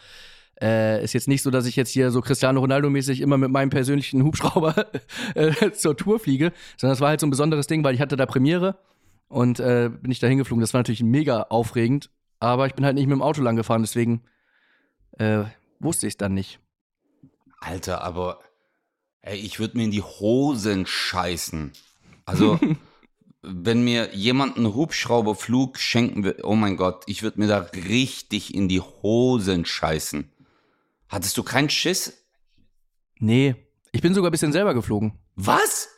[0.61, 3.69] Äh, ist jetzt nicht so, dass ich jetzt hier so Cristiano Ronaldo-mäßig immer mit meinem
[3.69, 4.87] persönlichen Hubschrauber
[5.35, 8.17] äh, zur Tour fliege, sondern das war halt so ein besonderes Ding, weil ich hatte
[8.17, 8.77] da Premiere
[9.29, 10.59] und äh, bin ich da hingeflogen.
[10.59, 13.83] Das war natürlich mega aufregend, aber ich bin halt nicht mit dem Auto lang gefahren,
[13.83, 14.21] deswegen
[15.17, 15.43] äh,
[15.79, 16.59] wusste ich es dann nicht.
[17.61, 18.39] Alter, aber
[19.21, 21.71] ey, ich würde mir in die Hosen scheißen.
[22.25, 22.59] Also,
[23.41, 28.53] wenn mir jemand einen Hubschrauberflug schenken würde, oh mein Gott, ich würde mir da richtig
[28.53, 30.29] in die Hosen scheißen.
[31.09, 32.25] Hattest du keinen Schiss?
[33.19, 33.55] Nee,
[33.91, 35.19] ich bin sogar ein bisschen selber geflogen.
[35.35, 35.89] Was?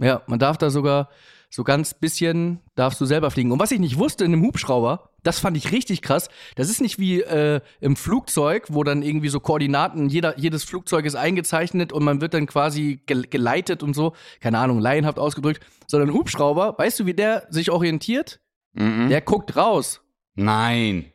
[0.00, 1.10] Ja, man darf da sogar
[1.50, 3.52] so ganz bisschen, darfst du selber fliegen.
[3.52, 6.28] Und was ich nicht wusste in einem Hubschrauber, das fand ich richtig krass.
[6.56, 11.06] Das ist nicht wie äh, im Flugzeug, wo dann irgendwie so Koordinaten, jeder, jedes Flugzeug
[11.06, 14.14] ist eingezeichnet und man wird dann quasi gel geleitet und so.
[14.40, 15.64] Keine Ahnung, laienhaft ausgedrückt.
[15.86, 18.40] Sondern Hubschrauber, weißt du, wie der sich orientiert?
[18.74, 19.08] Mhm.
[19.08, 20.02] Der guckt raus.
[20.34, 21.12] Nein.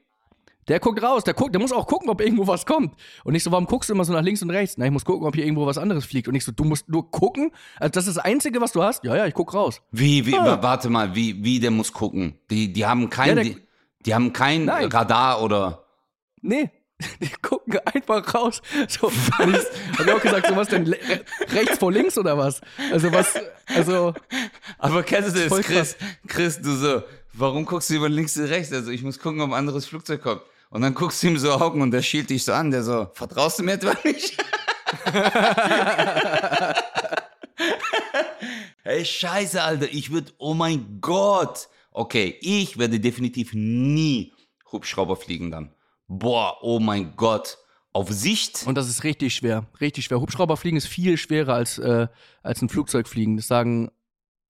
[0.67, 2.95] Der guckt raus, der guckt, der muss auch gucken, ob irgendwo was kommt.
[3.23, 4.76] Und nicht so, warum guckst du immer so nach links und rechts?
[4.78, 6.28] Na, ich muss gucken, ob hier irgendwo was anderes fliegt.
[6.28, 7.52] Und nicht so, du musst nur gucken.
[7.80, 9.04] Also das ist das Einzige, was du hast.
[9.04, 9.82] Ja, ja, ich guck raus.
[9.91, 10.45] Wie, wie, Ah.
[10.45, 12.39] wa- warte mal, wie, wie der muss gucken?
[12.49, 13.58] Die, die haben kein, Ja, der- die,
[14.06, 14.86] die haben kein Nein.
[14.91, 15.84] Radar oder.
[16.41, 16.69] Nee,
[17.21, 18.62] die gucken einfach raus.
[18.88, 19.13] So, und
[19.56, 20.97] ich hab ich auch gesagt, so was denn re
[21.52, 22.62] rechts vor links oder was?
[22.91, 23.34] Also was,
[23.76, 24.13] also
[24.78, 25.95] Aber kennst du das, Chris?
[26.28, 28.71] Chris, du so, warum guckst du über links und rechts?
[28.73, 30.41] Also ich muss gucken, ob ein anderes Flugzeug kommt.
[30.74, 33.08] Und dann guckst du ihm so Augen und der schielt dich so an, der so,
[33.14, 34.44] vertraust du mir etwa nicht?
[38.84, 41.70] Ey, scheiße, Alter, ich würde, oh mein Gott.
[41.92, 44.34] Okay, ich werde definitiv nie
[44.72, 45.76] Hubschrauber fliegen dann.
[46.08, 47.60] Boah, oh mein Gott.
[47.92, 48.66] Auf Sicht?
[48.66, 50.22] und das ist richtig schwer, richtig schwer.
[50.22, 52.08] Hubschrauberfliegen ist viel schwerer als äh,
[52.42, 53.38] als ein Flugzeugfliegen.
[53.38, 53.92] Das sagen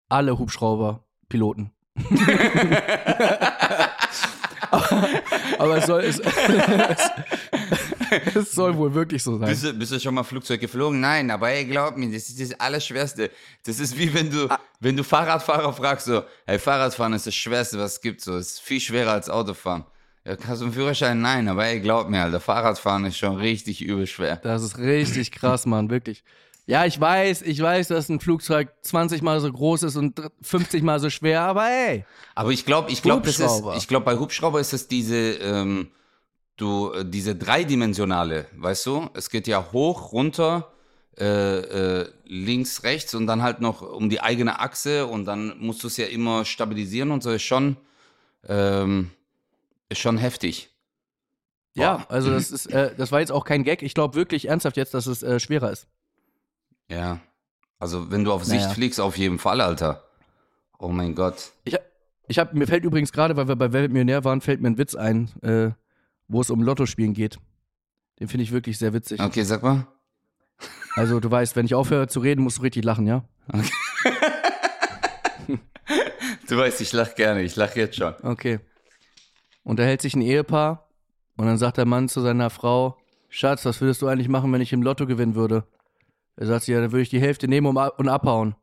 [0.10, 1.72] alle Hubschrauberpiloten.
[5.58, 7.12] aber, es soll es, es,
[8.36, 9.50] es soll wohl wirklich so sein.
[9.50, 11.00] Bist du, bist du schon mal Flugzeug geflogen?
[11.00, 13.30] Nein, aber ey, glaub mir, das ist das Allerschwerste.
[13.66, 14.48] Das ist wie wenn du,
[14.80, 18.52] wenn du Fahrradfahrer fragst, so, hey, Fahrradfahren ist das Schwerste, was es gibt, so, es
[18.52, 19.86] ist viel schwerer als Autofahren.
[20.26, 21.22] Ja, hast du einen Führerschein?
[21.22, 24.38] Nein, aber ey, glaub mir, Alter, Fahrradfahren ist schon richtig übel schwer.
[24.38, 26.24] Das ist richtig krass, Mann, wirklich.
[26.70, 30.84] Ja, ich weiß, ich weiß, dass ein Flugzeug 20 mal so groß ist und 50
[30.84, 32.06] mal so schwer, aber ey.
[32.36, 35.90] Aber ich glaube, ich glaube, das ist, ich glaube, bei Hubschrauber ist es diese, ähm,
[36.58, 39.10] du, äh, diese dreidimensionale, weißt du?
[39.16, 40.72] Es geht ja hoch, runter,
[41.18, 41.24] äh,
[42.02, 45.88] äh, links, rechts und dann halt noch um die eigene Achse und dann musst du
[45.88, 47.78] es ja immer stabilisieren und so ist schon,
[48.48, 49.10] ähm,
[49.90, 50.70] ist schon heftig.
[51.74, 52.06] Ja, Boah.
[52.10, 53.82] also das ist, äh, das war jetzt auch kein Gag.
[53.82, 55.88] Ich glaube wirklich ernsthaft jetzt, dass es äh, schwerer ist.
[56.90, 57.20] Ja.
[57.80, 58.74] Also wenn du auf Sicht Naja.
[58.74, 60.04] fliegst, auf jeden Fall, Alter.
[60.78, 61.52] Oh mein Gott.
[61.64, 61.76] Ich,
[62.28, 64.70] ich hab, mir fällt übrigens gerade, weil wir bei Wer wird Millionär waren, fällt mir
[64.70, 65.72] ein Witz ein, äh,
[66.28, 67.40] wo es um Lottospielen geht.
[68.20, 69.22] Den finde ich wirklich sehr witzig.
[69.22, 69.88] Okay, sag mal.
[70.96, 73.24] Also du weißt, wenn ich aufhöre zu reden, musst du richtig lachen, ja?
[76.48, 78.14] Du weißt, ich lach gerne, ich lach jetzt schon.
[78.24, 78.60] Okay.
[79.64, 80.88] Unterhält sich ein Ehepaar
[81.38, 82.98] und dann sagt der Mann zu seiner Frau,
[83.30, 85.66] Schatz, was würdest du eigentlich machen, wenn ich im Lotto gewinnen würde?
[86.40, 88.56] Er sagt sie, ja, dann würde ich die Hälfte nehmen und abhauen.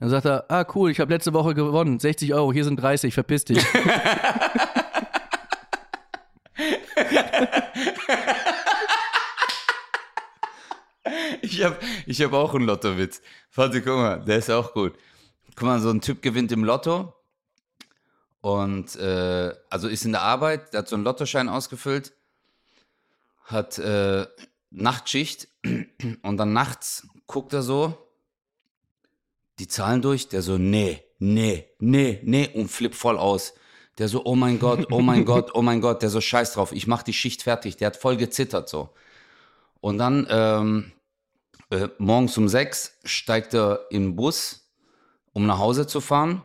[0.00, 3.12] Dann sagt er, ah cool, ich habe letzte Woche gewonnen, 60 Euro, hier sind 30,
[3.12, 3.62] verpiss dich.
[11.42, 13.20] Ich habe ich hab auch einen Lottowitz.
[13.54, 14.94] Warte, guck mal, der ist auch gut.
[15.54, 17.12] Guck mal, so ein Typ gewinnt im Lotto
[18.40, 22.14] und äh, also ist in der Arbeit, der hat so einen Lottoschein ausgefüllt,
[23.44, 24.26] hat äh,
[24.70, 27.96] Nachtschicht und dann nachts guckt er so
[29.58, 33.54] die Zahlen durch, der so, nee, nee, nee, nee und flippt voll aus.
[33.98, 36.72] Der so, oh mein Gott, oh mein Gott, oh mein Gott, der so scheiß drauf,
[36.72, 38.90] ich mach die Schicht fertig, der hat voll gezittert so.
[39.80, 40.92] Und dann ähm,
[41.70, 44.70] äh, morgens um sechs steigt er den Bus,
[45.32, 46.44] um nach Hause zu fahren.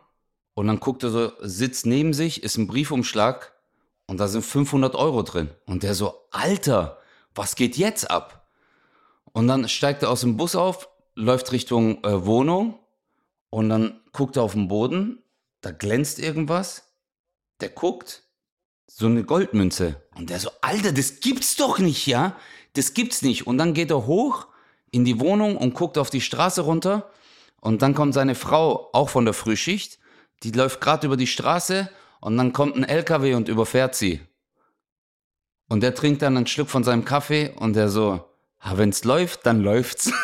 [0.54, 3.54] Und dann guckt er so, sitzt neben sich, ist ein Briefumschlag
[4.08, 5.50] und da sind 500 Euro drin.
[5.66, 7.00] Und der so, Alter,
[7.36, 8.47] was geht jetzt ab?
[9.38, 12.80] Und dann steigt er aus dem Bus auf, läuft Richtung äh, Wohnung
[13.52, 15.22] und dann guckt er auf den Boden,
[15.62, 16.92] da glänzt irgendwas.
[17.62, 18.24] Der guckt,
[18.88, 20.02] so eine Goldmünze.
[20.16, 22.36] Und der so, Alter, das gibt's doch nicht, ja?
[22.74, 23.46] Das gibt's nicht.
[23.46, 24.48] Und dann geht er hoch
[24.90, 27.12] in die Wohnung und guckt auf die Straße runter.
[27.62, 30.00] Und dann kommt seine Frau, auch von der Frühschicht,
[30.42, 34.20] die läuft gerade über die Straße und dann kommt ein LKW und überfährt sie.
[35.70, 38.28] Und der trinkt dann einen Schluck von seinem Kaffee und der so,
[38.60, 40.12] ah, wenn's läuft, dann läuft's.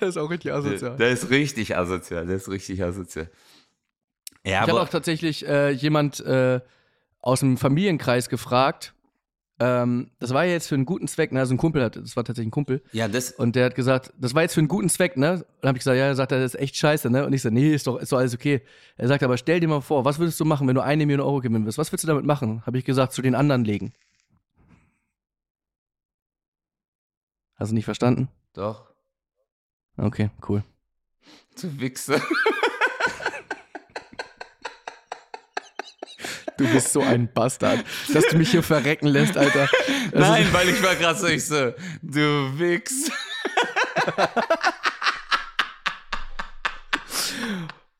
[0.00, 0.96] Das ist auch richtig Der, asozial.
[0.96, 3.30] der ist richtig asozial, der ist richtig asozial.
[4.44, 6.60] Ja, Ich habe auch tatsächlich äh, jemand äh,
[7.20, 8.94] aus dem Familienkreis gefragt.
[9.60, 11.40] Ähm, das war ja jetzt für einen guten Zweck, ne?
[11.40, 12.80] Also ein Kumpel hat, das war tatsächlich ein Kumpel.
[12.92, 15.32] ja, das, Und der hat gesagt, das war jetzt für einen guten Zweck, ne?
[15.32, 17.26] Und dann habe ich gesagt, ja, er sagt, das ist echt scheiße, ne?
[17.26, 18.62] Und ich so, nee, ist doch, ist doch alles okay.
[18.96, 21.26] Er sagt, aber stell dir mal vor, was würdest du machen, wenn du eine Million
[21.26, 21.78] Euro gewinnen würdest?
[21.78, 22.64] Was würdest du damit machen?
[22.66, 23.92] Habe ich gesagt, zu den anderen legen.
[27.56, 28.28] Hast du nicht verstanden?
[28.54, 28.86] doch,
[29.96, 30.62] Okay, cool.
[31.60, 32.20] du Wichser.
[36.58, 39.68] Du bist so ein Bastard, dass du mich hier verrecken lässt, Alter.
[40.12, 43.10] Das Nein, weil ich war gerade so, ich so, du Wichs.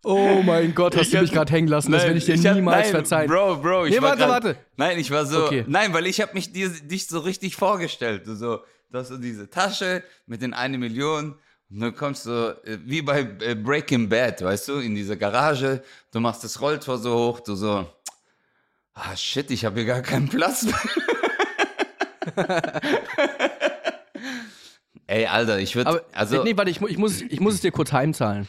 [0.04, 1.92] Oh mein Gott, hast Ich du mich gerade hängen lassen.
[1.92, 3.28] Das Nein, werde ich dir ich hab- niemals nein, verzeihen.
[3.30, 4.56] Bro, Bro, ich Nee, war warte, grad, warte.
[4.76, 5.46] Nein, ich war so.
[5.46, 5.64] Okay.
[5.66, 8.26] Nein, weil ich habe mich dir, dich so richtig vorgestellt.
[8.26, 11.34] Du so, du hast so diese Tasche mit den eine Million.
[11.70, 15.82] Und dann kommst du, äh, wie bei äh, Breaking Bad, weißt du, in diese Garage.
[16.12, 17.40] Du machst das Rolltor so hoch.
[17.40, 17.86] Du so,
[18.98, 20.74] ah shit, ich habe hier gar keinen Platz mehr.
[25.06, 27.92] Ey, Alter, ich würde, also, nee, warte, ich, ich, muss, ich muss es dir kurz
[27.92, 28.46] heimzahlen.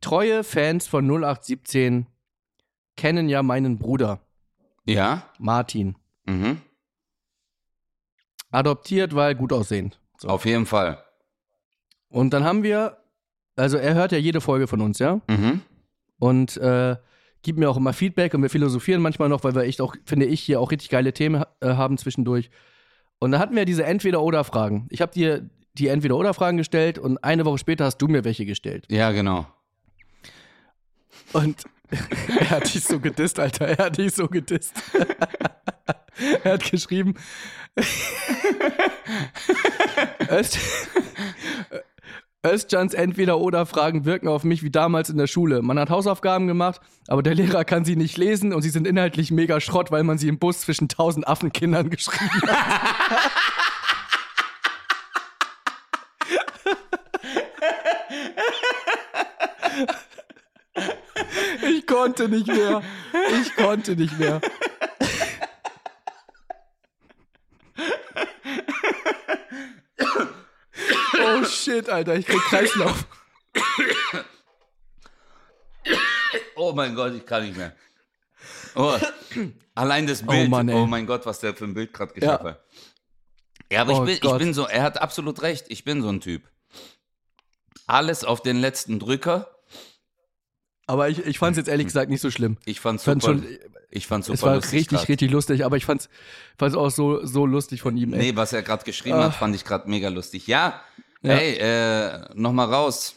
[0.00, 2.06] Treue Fans von 0817
[2.96, 4.20] kennen ja meinen Bruder,
[4.86, 5.96] ja, Martin.
[6.24, 6.62] mhm.
[8.50, 10.00] Adoptiert, weil gut aussehend.
[10.16, 10.28] So.
[10.28, 11.04] auf jeden Fall.
[12.08, 12.96] Und dann haben wir,
[13.56, 15.20] also er hört ja jede Folge von uns, ja?
[15.28, 15.60] Mhm.
[16.18, 16.96] Und äh,
[17.42, 20.26] gibt mir auch immer Feedback und wir philosophieren manchmal noch, weil wir echt auch, finde
[20.26, 22.50] ich, hier auch richtig geile Themen äh, haben zwischendurch.
[23.18, 24.86] Und da hatten wir diese Entweder-Oder-Fragen.
[24.90, 28.86] Ich habe dir die Entweder-Oder-Fragen gestellt und eine Woche später hast du mir welche gestellt.
[28.90, 29.46] Ja, genau.
[31.32, 31.64] Und
[32.40, 33.66] er hat dich so gedisst, Alter.
[33.68, 34.74] Er hat dich so gedisst.
[36.44, 37.14] er hat geschrieben.
[40.30, 40.58] Öst,
[42.46, 45.60] Özcans Entweder-Oder-Fragen wirken auf mich wie damals in der Schule.
[45.60, 49.32] Man hat Hausaufgaben gemacht, aber der Lehrer kann sie nicht lesen und sie sind inhaltlich
[49.32, 53.32] mega Schrott, weil man sie im Bus zwischen tausend Affenkindern geschrieben hat.
[61.68, 62.82] Ich konnte nicht mehr.
[63.42, 64.40] Ich konnte nicht mehr.
[71.20, 73.06] Oh shit, Alter, ich krieg Kreislauf.
[76.56, 77.72] Oh mein Gott, ich kann nicht mehr.
[78.74, 78.96] Oh,
[79.74, 80.46] allein das Bild.
[80.48, 80.86] Oh, Mann, ey.
[80.86, 82.50] mein Gott, was der für ein Bild gerade geschafft Ja.
[82.50, 82.64] hat.
[83.70, 85.66] Ja, aber Oh ich, bin, ich bin so, er hat absolut recht.
[85.68, 86.42] Ich bin so ein Typ.
[87.86, 89.50] Alles auf den letzten Drücker.
[90.86, 92.56] Aber ich, ich fand's jetzt ehrlich gesagt nicht so schlimm.
[92.64, 93.38] Ich fand's Fand super.
[93.42, 93.58] schon,
[93.90, 94.72] ich fand's super es war lustig.
[94.80, 95.08] richtig, grad.
[95.08, 96.08] richtig lustig, aber ich fand's,
[96.58, 98.18] fand's auch so, so lustig von ihm, ey.
[98.18, 99.24] Nee, was er gerade geschrieben Ah.
[99.24, 100.46] hat, fand ich gerade mega lustig.
[100.46, 100.80] Ja,
[101.22, 101.34] Ja.
[101.34, 103.14] hey, äh, nochmal raus.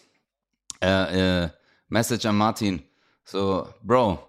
[0.81, 1.49] Äh, äh,
[1.89, 2.81] Message an Martin.
[3.23, 4.27] So, Bro,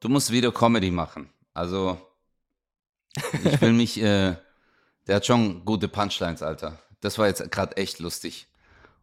[0.00, 1.30] du musst wieder Comedy machen.
[1.54, 1.98] Also,
[3.16, 4.36] ich will mich, äh,
[5.06, 6.78] der hat schon gute Punchlines, Alter.
[7.00, 8.48] Das war jetzt gerade echt lustig.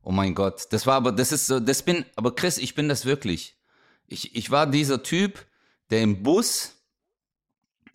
[0.03, 0.67] Oh mein Gott.
[0.71, 3.57] Das war aber, das ist so, das bin, aber Chris, ich bin das wirklich.
[4.05, 5.45] Ich, ich war dieser Typ,
[5.89, 6.75] der im Bus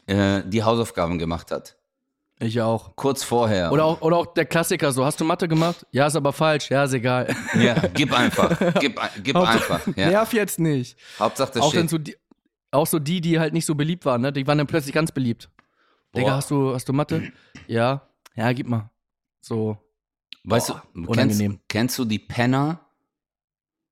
[0.07, 1.77] äh, die Hausaufgaben gemacht hat.
[2.40, 2.94] Ich auch.
[2.94, 3.72] Kurz vorher.
[3.72, 5.85] Oder auch, oder auch der Klassiker so, hast du Mathe gemacht?
[5.90, 6.70] Ja, ist aber falsch.
[6.70, 7.35] Ja, ist egal.
[7.59, 8.57] Ja, gib einfach.
[8.81, 9.87] Gib, gib einfach.
[9.96, 10.11] Ja.
[10.11, 10.96] Nerv jetzt nicht.
[11.18, 11.90] Hauptsache das auch steht.
[11.90, 12.16] so die,
[12.70, 14.33] Auch so die, die halt nicht so beliebt waren, ne?
[14.33, 15.51] Die waren dann plötzlich ganz beliebt.
[16.14, 16.37] Digga, Boah.
[16.37, 17.33] hast du, hast du Mathe?
[17.66, 18.09] Ja.
[18.37, 18.90] Ja, gib mal.
[19.40, 19.77] So.
[20.44, 21.61] Weißt Boah, du, kennst, unangenehm.
[21.68, 22.81] kennst du die Penner,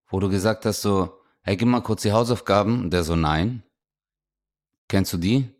[0.09, 3.65] wo du gesagt hast so, hey, gib mal kurz die Hausaufgaben und der so, nein.
[4.89, 5.51] Kennst du die?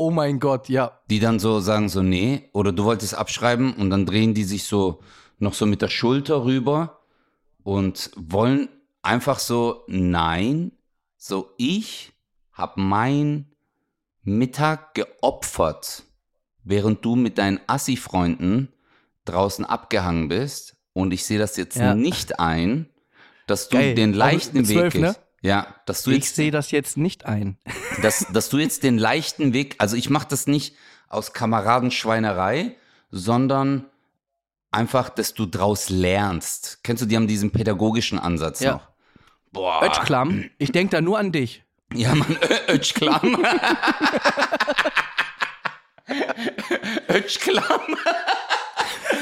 [0.00, 1.00] Oh mein Gott, ja.
[1.10, 4.64] Die dann so sagen so, nee, oder du wolltest abschreiben und dann drehen die sich
[4.64, 5.00] so
[5.38, 7.00] noch so mit der Schulter rüber
[7.64, 8.68] und wollen
[9.02, 10.70] einfach so, nein,
[11.16, 12.12] so ich
[12.52, 13.46] hab mein
[14.22, 16.04] Mittag geopfert,
[16.62, 18.72] während du mit deinen Assi-Freunden
[19.24, 21.94] draußen abgehangen bist und ich sehe das jetzt Ja.
[21.96, 22.88] nicht ein,
[23.48, 23.94] dass du Geil.
[23.96, 25.16] den Auch leichten Weg zwölf, ne?
[25.40, 27.58] Ja, dass du Ich jetzt sehe das jetzt nicht ein.
[28.02, 30.74] dass, dass du jetzt den leichten Weg, also ich mache das nicht
[31.08, 32.76] aus Kameradenschweinerei,
[33.10, 33.86] sondern
[34.70, 36.80] einfach, dass du draus lernst.
[36.82, 38.72] Kennst du, die haben diesen pädagogischen Ansatz Ja.
[38.74, 38.88] noch.
[39.52, 39.82] Boah.
[39.82, 41.62] Ötschklamm, ich denke da nur an dich.
[41.94, 43.42] Ja, Mann, Ö- Ötschklamm.
[47.08, 47.80] Ötschklamm.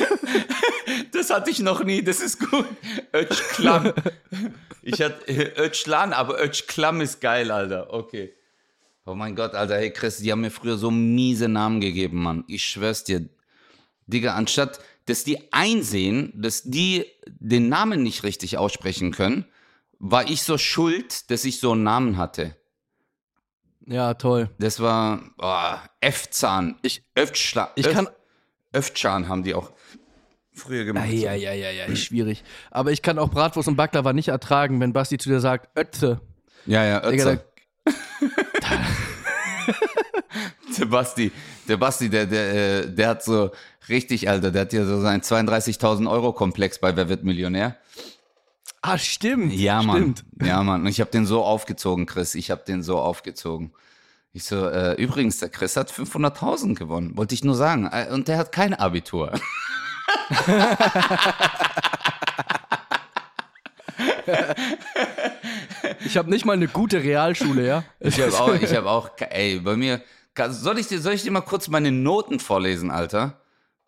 [1.12, 2.66] Das hatte ich noch nie, das ist gut.
[3.12, 3.92] Ötschklamm.
[4.82, 7.92] Ich hatte äh, Ötschlan, aber Ötschklamm ist geil, Alter.
[7.92, 8.32] Okay.
[9.04, 12.44] Oh mein Gott, Alter, hey Chris, die haben mir früher so miese Namen gegeben, Mann.
[12.48, 13.28] Ich schwör's dir.
[14.06, 19.46] Digga, anstatt, dass die einsehen, dass die den Namen nicht richtig aussprechen können,
[19.98, 22.56] war ich so schuld, dass ich so einen Namen hatte.
[23.87, 24.50] Ja, toll.
[24.59, 26.76] Das war oh, F-Zahn.
[26.82, 28.09] Ich- Öftschla Ich kann.
[28.76, 29.72] Öftschan haben die auch
[30.52, 31.08] früher gemacht.
[31.10, 32.44] Ja, ja, ja, ja, ist schwierig.
[32.70, 36.20] Aber ich kann auch Bratwurst und Baklava nicht ertragen, wenn Basti zu dir sagt, Ötze.
[36.66, 37.44] ja, ja Ötze.
[40.78, 41.32] Der Basti,
[41.68, 43.50] der Basti, der, der, äh, der hat so
[43.88, 47.76] richtig, Alter, der hat ja so seinen 32.000 Euro Komplex bei Wer wird Millionär.
[48.82, 49.52] Ah, stimmt.
[49.54, 50.16] Ja, Mann.
[50.16, 50.24] Stimmt.
[50.42, 50.82] Ja, Mann.
[50.82, 52.34] Und ich habe den so aufgezogen, Chris.
[52.34, 53.72] Ich habe den so aufgezogen.
[54.37, 57.16] Ich so, äh, übrigens, der Chris hat 500.000 gewonnen.
[57.16, 57.88] Wollte ich nur sagen.
[57.90, 59.33] Äh, Und der hat kein Abitur.
[66.05, 67.85] Ich habe nicht mal eine gute Realschule, ja?
[68.01, 70.03] Ich habe auch, ich habe auch, ey, bei mir,
[70.49, 73.40] soll ich dir, soll ich dir mal kurz meine Noten vorlesen, Alter?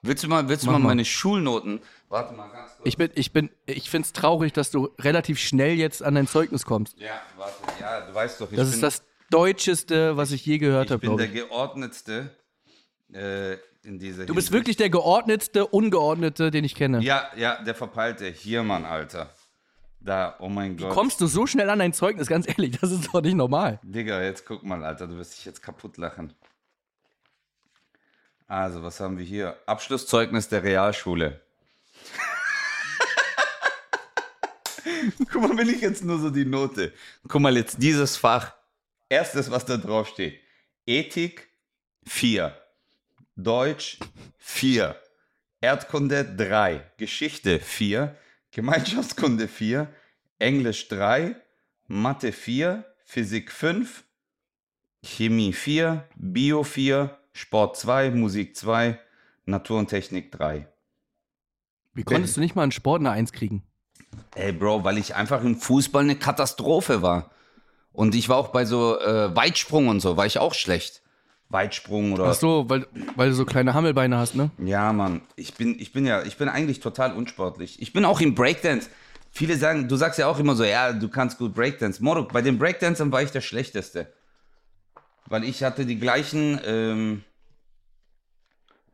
[0.03, 0.89] Willst du mal, willst du mal mal.
[0.89, 1.81] meine Schulnoten?
[2.09, 2.87] Warte mal ganz kurz.
[2.87, 6.65] Ich bin, ich bin, ich find's traurig, dass du relativ schnell jetzt an dein Zeugnis
[6.65, 6.99] kommst.
[6.99, 10.59] ja, warte, ja, du weißt doch, ich Das bin, ist das Deutscheste, was ich je
[10.59, 12.31] gehört ich habe, bin der geordnetste
[13.13, 17.01] äh, in dieser Du bist wirklich der geordnetste, ungeordnete, den ich kenne.
[17.01, 18.29] Ja, ja, der Verpeilte.
[18.29, 19.35] Hier, Mann, Alter.
[20.01, 20.91] Da, oh mein Gott.
[20.91, 22.29] Kommst du so schnell an dein Zeugnis?
[22.29, 23.81] Ganz ehrlich, das ist doch nicht normal.
[23.83, 26.33] Digga, jetzt guck mal, Alter, du wirst dich jetzt kaputt lachen.
[28.47, 29.57] Also, was haben wir hier?
[29.67, 31.43] Abschlusszeugnis der Realschule.
[35.31, 36.95] Guck mal, will ich jetzt nur so die Note.
[37.29, 38.55] Guck mal, jetzt dieses Fach.
[39.09, 40.41] Erstes, was da drauf steht.
[40.87, 41.49] Ethik
[42.05, 42.57] 4.
[43.37, 43.99] Deutsch
[44.39, 44.97] 4.
[45.61, 46.93] Erdkunde 3.
[46.97, 48.17] Geschichte 4.
[48.51, 49.89] Gemeinschaftskunde 4.
[50.39, 51.37] Englisch 3.
[51.87, 52.85] Mathe 4.
[53.05, 54.05] Physik 5.
[55.03, 58.99] Chemie 4, Bio 4, Sport 2, Musik 2,
[59.47, 60.67] Natur und Technik 3.
[61.95, 63.63] Wie konntest du nicht mal einen Sport eine Eins kriegen?
[64.35, 67.31] Ey, Bro, weil ich einfach im Fußball eine Katastrophe war.
[67.93, 71.03] Und ich war auch bei so äh, Weitsprung und so, war ich auch schlecht.
[71.51, 72.27] Weitsprung oder.
[72.27, 74.51] Ach so, weil, weil du so kleine Hammelbeine hast, ne?
[74.59, 75.23] Ja, Mann.
[75.35, 77.81] Ich bin, ich bin ja, ich bin eigentlich total unsportlich.
[77.81, 78.89] Ich bin auch im Breakdance.
[79.31, 82.03] Viele sagen, du sagst ja auch immer so, ja, du kannst gut Breakdance.
[82.03, 84.13] Moro, bei den Breakdancern war ich der Schlechteste.
[85.27, 87.25] Weil ich hatte die gleichen, ähm,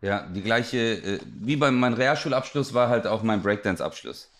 [0.00, 4.30] ja, die gleiche, äh, wie bei meinem Realschulabschluss war halt auch mein Breakdance-Abschluss.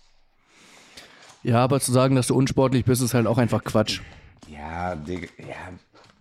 [1.43, 4.01] Ja, aber zu sagen, dass du unsportlich bist, ist halt auch einfach Quatsch.
[4.49, 5.73] Ja, Digga, ja.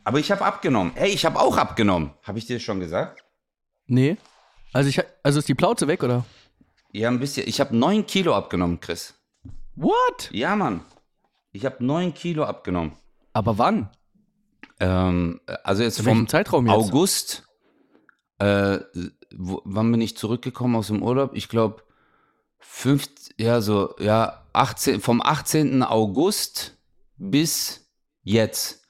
[0.04, 0.94] Aber ich habe abgenommen.
[0.96, 2.12] Hey, ich habe auch abgenommen.
[2.24, 3.24] Habe ich dir schon gesagt?
[3.88, 4.18] Nee.
[4.74, 6.26] Also ich also ist die Plauze weg, oder?
[6.92, 7.48] Ja, ein bisschen.
[7.48, 9.14] Ich habe 9 Kilo abgenommen, Chris.
[9.76, 10.30] What?
[10.32, 10.82] Ja, Mann.
[11.52, 12.94] Ich habe 9 Kilo abgenommen.
[13.34, 13.90] Aber wann?
[14.80, 16.76] Ähm, also jetzt vom Zeitraum jetzt?
[16.76, 17.48] August.
[18.40, 18.80] Äh,
[19.36, 21.32] wo, wann bin ich zurückgekommen aus dem Urlaub?
[21.34, 21.84] Ich glaube,
[23.38, 25.84] ja, so, ja, 18, vom 18.
[25.84, 26.78] August
[27.18, 27.83] bis
[28.24, 28.82] jetzt.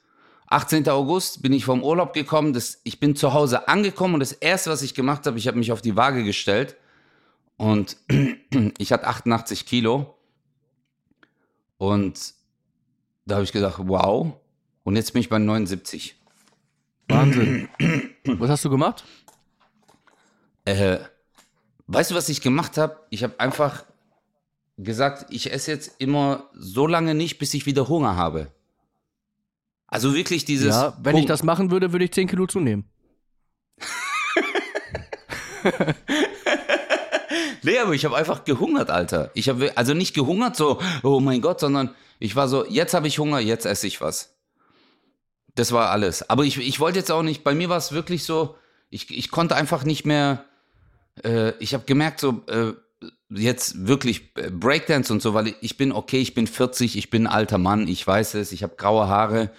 [0.48, 0.88] 18.
[0.88, 2.52] August bin ich vom Urlaub gekommen.
[2.52, 5.58] Das, ich bin zu Hause angekommen und das erste, was ich gemacht habe, ich habe
[5.58, 6.76] mich auf die Waage gestellt
[7.56, 7.96] und
[8.78, 10.16] ich hatte 88 Kilo.
[11.78, 12.34] Und
[13.26, 14.34] da habe ich gedacht, wow.
[14.84, 16.16] Und jetzt bin ich bei 79.
[17.08, 17.68] Wahnsinn.
[18.24, 19.04] Was hast du gemacht?
[20.64, 20.98] Äh,
[21.88, 22.98] weißt du, was ich gemacht habe?
[23.10, 23.84] Ich habe einfach
[24.78, 28.50] gesagt, ich esse jetzt immer so lange nicht, bis ich wieder Hunger habe.
[29.86, 30.74] Also wirklich dieses.
[30.74, 31.30] Ja, wenn ich Punkt.
[31.30, 32.84] das machen würde, würde ich 10 Kilo zunehmen.
[37.64, 39.30] Nee, aber ich habe einfach gehungert, Alter.
[39.32, 43.08] Ich habe also nicht gehungert so, oh mein Gott, sondern ich war so, jetzt habe
[43.08, 44.36] ich Hunger, jetzt esse ich was.
[45.54, 46.28] Das war alles.
[46.28, 48.56] Aber ich, ich wollte jetzt auch nicht, bei mir war es wirklich so,
[48.90, 50.44] ich, ich konnte einfach nicht mehr,
[51.24, 52.74] äh, ich habe gemerkt, so, äh,
[53.30, 57.26] jetzt wirklich äh, Breakdance und so, weil ich bin okay, ich bin 40, ich bin
[57.26, 59.50] ein alter Mann, ich weiß es, ich habe graue Haare.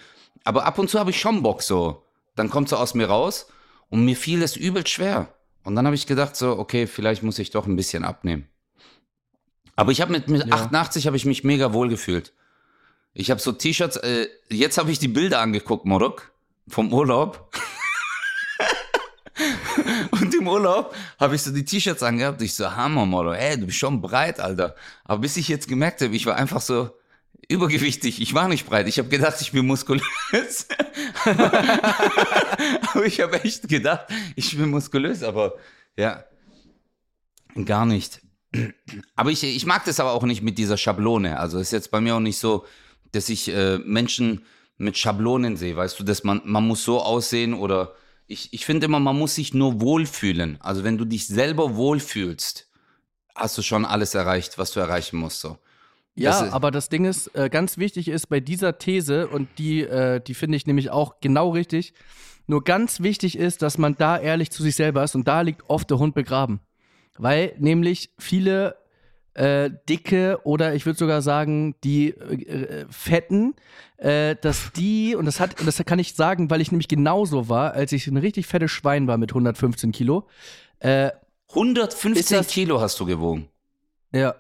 [0.46, 2.04] Aber ab und zu habe ich schon Bock so.
[2.36, 3.48] Dann kommt so aus mir raus
[3.90, 5.34] und mir fiel es übel schwer.
[5.64, 8.48] Und dann habe ich gedacht so, okay, vielleicht muss ich doch ein bisschen abnehmen.
[9.76, 10.54] Aber ich habe mit, mit Ja.
[10.54, 12.34] 88 habe ich mich mega wohl gefühlt.
[13.14, 16.32] Ich habe so T-Shirts, äh, jetzt habe ich die Bilder angeguckt, Morok,
[16.68, 17.50] vom Urlaub.
[20.12, 22.42] Und im Urlaub habe ich so die T-Shirts angehabt.
[22.42, 24.76] Ich so, Hammer, Moro, ey, du bist schon breit, Alter.
[25.04, 26.92] Aber bis ich jetzt gemerkt habe, ich war einfach so
[27.48, 28.22] übergewichtig.
[28.22, 28.88] Ich war nicht breit.
[28.88, 30.68] Ich habe gedacht, ich bin muskulös.
[31.26, 35.24] aber ich habe echt gedacht, ich bin muskulös.
[35.24, 35.56] Aber
[35.98, 36.24] ja,
[37.66, 38.22] gar nicht.
[39.16, 41.40] Aber ich, ich mag das aber auch nicht mit dieser Schablone.
[41.40, 42.66] Also ist jetzt bei mir auch nicht so,
[43.12, 44.46] dass ich äh, Menschen
[44.78, 45.76] mit Schablonen sehe.
[45.76, 47.94] Weißt du, dass man, man muss so aussehen oder
[48.28, 50.58] ich, ich finde immer, man muss sich nur wohlfühlen.
[50.62, 52.70] Also wenn du dich selber wohlfühlst,
[53.36, 55.42] hast du schon alles erreicht, was du erreichen musst.
[55.42, 55.58] So.
[56.18, 59.82] Ja, Das aber das Ding ist, äh, ganz wichtig ist bei dieser These, und die,
[59.82, 61.94] äh, die finde ich nämlich auch genau richtig,
[62.48, 65.70] nur ganz wichtig ist, dass man da ehrlich zu sich selber ist und da liegt
[65.70, 66.62] oft der Hund begraben.
[67.18, 68.78] Weil nämlich viele
[69.34, 73.54] äh, dicke oder ich würde sogar sagen, die äh, äh, fetten,
[73.98, 77.50] äh, dass die, und das hat, und das kann ich sagen, weil ich nämlich genauso
[77.50, 80.28] war, als ich ein richtig fettes Schwein war mit 115 Kilo.
[80.80, 81.12] Äh,
[81.50, 83.50] 115 Ist das- Kilo hast du gewogen.
[84.14, 84.36] ja.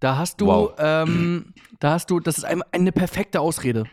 [0.00, 0.74] Da hast du, Wow.
[0.78, 3.84] ähm, da hast du, das ist ein- eine perfekte Ausrede.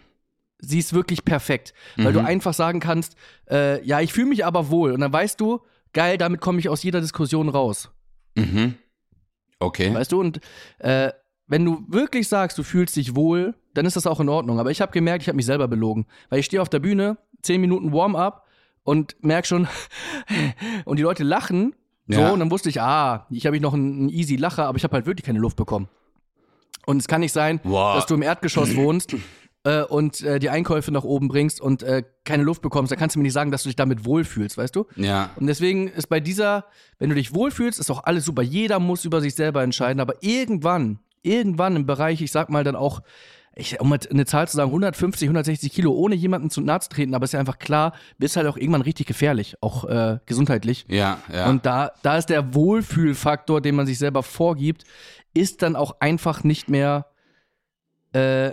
[0.59, 3.15] Sie ist wirklich perfekt, weil du einfach sagen kannst,
[3.49, 4.91] äh, ja, ich fühle mich aber wohl.
[4.93, 5.61] Und dann weißt du,
[5.93, 7.91] geil, damit komme ich aus jeder Diskussion raus.
[8.35, 8.75] Mhm.
[9.59, 9.93] Okay.
[9.93, 10.19] Weißt du?
[10.19, 10.39] Und
[10.79, 11.11] äh,
[11.47, 14.59] wenn du wirklich sagst, du fühlst dich wohl, dann ist das auch in Ordnung.
[14.59, 16.05] Aber ich habe gemerkt, ich habe mich selber belogen.
[16.29, 18.45] Weil ich stehe auf der Bühne, 10 Minuten Warm-up
[18.83, 19.67] und merk schon,
[20.85, 21.75] und die Leute lachen.
[22.07, 22.31] So, Ja.
[22.31, 24.83] und dann wusste ich, ah, ich habe ich noch einen, einen easy Lacher, aber ich
[24.83, 25.87] habe halt wirklich keine Luft bekommen.
[26.85, 27.95] Und es kann nicht sein, Wow.
[27.95, 29.15] dass du im Erdgeschoss wohnst
[29.63, 32.91] äh, und äh, die Einkäufe nach oben bringst und äh, keine Luft bekommst.
[32.91, 34.85] Da kannst du mir nicht sagen, dass du dich damit wohlfühlst, weißt du?
[34.95, 35.31] Ja.
[35.37, 36.65] Und deswegen ist bei dieser,
[36.99, 38.43] wenn du dich wohlfühlst, ist auch alles super.
[38.43, 42.75] Jeder muss über sich selber entscheiden, aber irgendwann, irgendwann im Bereich, ich sag mal dann
[42.75, 43.01] auch,
[43.55, 47.15] ich, um eine Zahl zu sagen, 150, 160 Kilo, ohne jemanden zu nahe zu treten,
[47.15, 50.85] aber ist ja einfach klar, bist halt auch irgendwann richtig gefährlich, auch äh, gesundheitlich.
[50.89, 51.49] Ja, ja.
[51.49, 54.83] Und da, da ist der Wohlfühlfaktor, den man sich selber vorgibt,
[55.33, 57.07] ist dann auch einfach nicht mehr,
[58.11, 58.51] äh,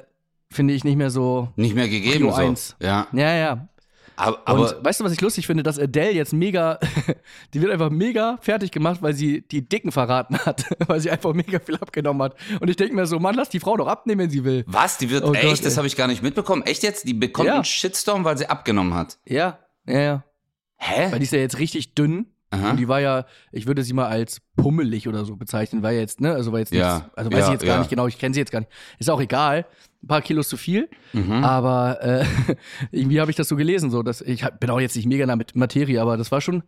[0.50, 1.48] finde ich, nicht mehr so.
[1.56, 2.30] nicht mehr gegeben.
[2.32, 2.74] So.
[2.80, 3.08] Ja.
[3.12, 3.68] Ja, ja.
[4.16, 6.78] Aber, aber Und weißt du, was ich lustig finde, dass Adele jetzt mega,
[7.54, 11.32] die wird einfach mega fertig gemacht, weil sie die Dicken verraten hat, weil sie einfach
[11.32, 12.36] mega viel abgenommen hat.
[12.60, 14.64] Und ich denke mir so, Mann, lass die Frau doch abnehmen, wenn sie will.
[14.66, 14.98] was?
[14.98, 15.44] Die wird Oh echt?
[15.44, 16.62] Gott, das habe ich gar nicht mitbekommen.
[16.62, 17.06] Echt jetzt?
[17.06, 17.54] Die bekommt Ja.
[17.56, 19.18] einen Shitstorm, weil sie abgenommen hat.
[19.26, 20.24] Ja, ja, ja.
[20.76, 21.12] Hä?
[21.12, 22.26] Weil die ist ja jetzt richtig dünn.
[22.52, 22.70] Aha.
[22.70, 26.20] Und die war ja, ich würde sie mal als pummelig oder so bezeichnen, war jetzt,
[26.20, 26.32] ne?
[26.34, 27.78] Also war jetzt Ja, nichts, also weiß ja, ich jetzt gar ja.
[27.80, 28.70] nicht genau, ich kenne sie jetzt gar nicht.
[28.98, 29.66] Ist auch egal.
[30.02, 30.88] Ein paar Kilos zu viel.
[31.12, 31.44] Mhm.
[31.44, 32.24] Aber äh,
[32.92, 35.36] irgendwie habe ich das so gelesen, so dass ich bin auch jetzt nicht mega der
[35.36, 36.62] Mat- Materie, aber das war schon.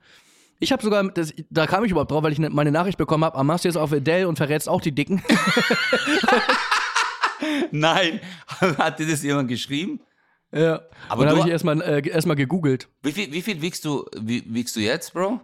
[0.61, 3.25] Ich habe sogar, das, da kam ich überhaupt drauf, weil ich ne, meine Nachricht bekommen
[3.25, 5.23] habe, machst du jetzt auf Adele und verrätst auch die Dicken.
[7.71, 8.21] Nein.
[8.79, 10.01] Hat dir das jemand geschrieben?
[10.53, 10.81] ja.
[11.09, 12.89] Aber dann habe ich erstmal äh, erstmal gegoogelt.
[13.03, 15.41] Wie viel, wie viel wiegst du, wie, wiegst du jetzt, Bro?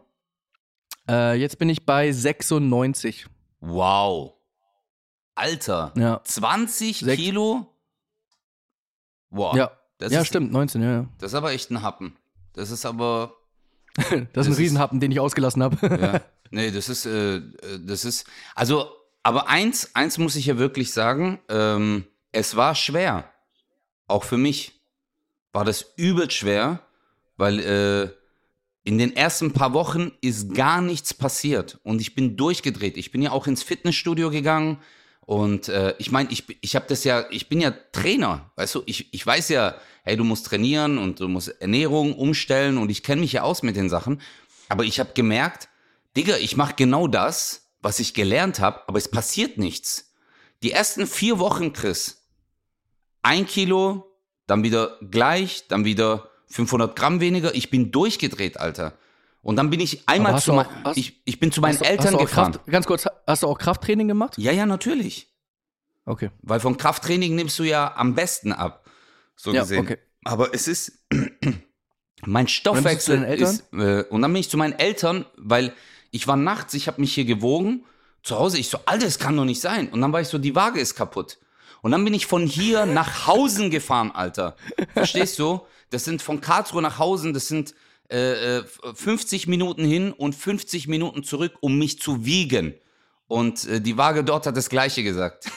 [1.11, 3.27] Äh, jetzt bin ich bei 96.
[3.61, 4.35] Wow.
[5.35, 5.93] Alter.
[5.97, 6.21] Ja.
[6.25, 7.67] 20 Sechs- Kilo?
[9.31, 9.55] Wow.
[9.57, 9.71] Ja.
[9.99, 11.07] Das ja, stimmt, 19, ja, ja.
[11.19, 12.17] Das ist aber echt ein Happen.
[12.55, 13.35] Das ist aber,
[13.97, 15.77] Das ist ein ist- Riesenhappen, den ich ausgelassen habe.
[16.01, 16.21] ja.
[16.53, 17.41] Nee, das ist, äh,
[17.87, 18.91] das ist, also,
[19.23, 23.31] aber eins, eins muss ich ja wirklich sagen, ähm, es war schwer.
[24.09, 24.83] Auch für mich
[25.53, 26.81] war das übel schwer,
[27.37, 28.11] weil äh,
[28.85, 32.97] in den ersten paar Wochen ist gar nichts passiert und ich bin durchgedreht.
[32.97, 34.79] Ich bin ja auch ins Fitnessstudio gegangen
[35.21, 38.83] und äh, ich meine, ich, ich habe das ja, ich bin ja Trainer, weißt du,
[38.87, 43.03] ich, ich weiß ja, hey, du musst trainieren und du musst Ernährung umstellen und ich
[43.03, 44.21] kenne mich ja aus mit den Sachen,
[44.69, 45.69] aber ich habe gemerkt,
[46.17, 50.13] Digga, ich mache genau das, was ich gelernt habe, aber es passiert nichts.
[50.63, 52.27] Die ersten vier Wochen, Chris,
[53.23, 54.17] ein Kilo,
[54.47, 57.55] dann wieder gleich, dann wieder 500 Gramm weniger.
[57.55, 58.93] Ich bin durchgedreht, Alter.
[59.43, 62.15] Und dann bin ich einmal zu auch- hast- ich, ich bin zu meinen Hast Eltern
[62.15, 62.53] hast gefahren.
[62.53, 64.35] Kraft, ganz kurz, hast du auch Krafttraining gemacht?
[64.37, 65.29] Ja, ja, natürlich.
[66.05, 66.31] Okay.
[66.43, 68.85] Weil vom Krafttraining nimmst du ja am besten ab.
[69.37, 69.81] So Ja, gesehen.
[69.85, 69.97] okay.
[70.25, 70.93] Aber es ist.
[72.27, 73.65] mein Stoffwechsel ist.
[73.73, 75.73] Äh, und dann bin ich zu meinen Eltern, weil
[76.11, 77.85] ich war nachts, ich habe mich hier gewogen.
[78.23, 79.89] Zu Hause, ich so, Alter, das kann doch nicht sein.
[79.89, 81.39] Und dann war ich so, die Waage ist kaputt.
[81.81, 84.57] Und dann bin ich von hier nach Hausen gefahren, Alter.
[84.93, 85.63] Verstehst du?
[85.91, 87.75] Das sind von Karlsruhe nach Hausen, das sind
[88.11, 88.65] äh, äh,
[88.95, 92.75] 50 Minuten hin und 50 Minuten zurück, um mich zu wiegen.
[93.29, 95.49] Und äh, die Waage dort hat das Gleiche gesagt.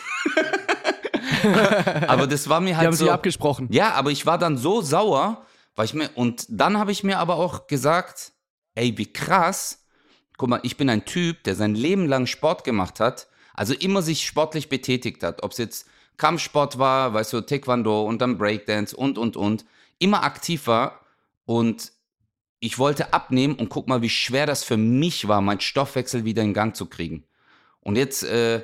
[2.08, 3.06] aber das war mir Die halt haben so.
[3.06, 3.68] sich abgesprochen.
[3.72, 7.18] Ja, aber ich war dann so sauer, weil ich mir und dann habe ich mir
[7.20, 8.34] aber auch gesagt,
[8.76, 9.86] ey, wie krass.
[10.38, 14.02] Guck mal, ich bin ein Typ, der sein Leben lang Sport gemacht hat, also immer
[14.02, 18.96] sich sportlich betätigt hat, ob es jetzt Kampfsport war, weißt du, Taekwondo und dann Breakdance
[18.96, 19.66] und und und,
[20.04, 21.00] immer aktiv war
[21.46, 21.92] und
[22.60, 26.44] ich wollte abnehmen und guck mal, wie schwer das für mich war, meinen Stoffwechsel wieder
[26.44, 27.26] in Gang zu kriegen.
[27.82, 28.64] Und jetzt, äh,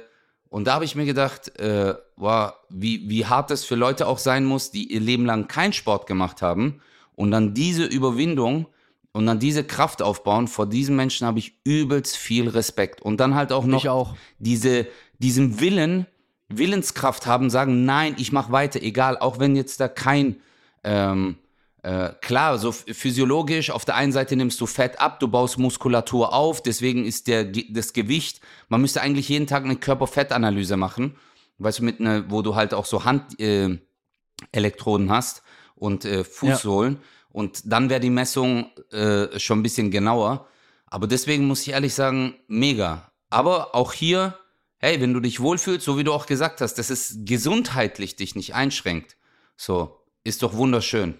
[0.49, 4.17] und da habe ich mir gedacht, äh, wow, wie, wie hart das für Leute auch
[4.17, 6.81] sein muss, die ihr Leben lang keinen Sport gemacht haben
[7.15, 8.67] und dann diese Überwindung
[9.11, 13.01] und dann diese Kraft aufbauen, vor diesen Menschen habe ich übelst viel Respekt.
[13.01, 14.15] Und dann halt auch noch auch.
[14.37, 14.87] diese,
[15.17, 16.05] diesen Willen,
[16.47, 20.37] Willenskraft haben, sagen, nein, ich mache weiter, egal, auch wenn jetzt da kein,
[20.84, 21.38] ähm,
[21.82, 26.34] äh, klar, so physiologisch, auf der einen Seite nimmst du Fett ab, du baust Muskulatur
[26.34, 31.15] auf, deswegen ist der, das Gewicht, man müsste eigentlich jeden Tag eine Körperfettanalyse machen,
[31.57, 35.43] weißt du, mit ne, wo du halt auch so Handelektroden äh, hast
[35.75, 36.99] und äh, Fußsohlen.
[37.32, 40.47] Und dann wäre die Messung äh, schon ein bisschen genauer,
[40.88, 43.11] aber deswegen muss ich ehrlich sagen, mega.
[43.30, 44.38] Aber auch hier,
[44.80, 48.36] hey, wenn du dich wohlfühlst, so wie du auch gesagt hast, dass es gesundheitlich dich
[48.36, 49.15] nicht einschränkt,
[49.55, 49.98] so,
[50.30, 51.15] ist doch wunderschön.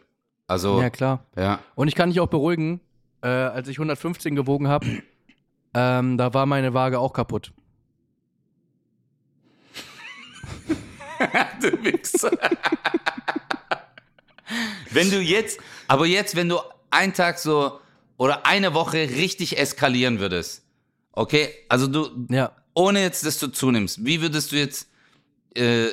[0.48, 1.26] Also, Ja, klar.
[1.36, 1.60] ja.
[1.76, 2.80] Und ich kann dich auch beruhigen,
[3.22, 4.86] äh, als ich 115 gewogen habe,
[5.74, 7.52] ähm, da war meine Waage auch kaputt.
[11.62, 12.32] du Wichser.
[14.92, 16.60] wenn du jetzt, aber jetzt, wenn du
[16.92, 17.80] einen Tag so
[18.18, 20.64] oder eine Woche richtig eskalieren würdest,
[21.12, 22.52] okay, also du, Ja.
[22.74, 24.88] ohne jetzt, dass du zunimmst, wie würdest du jetzt,
[25.56, 25.88] äh,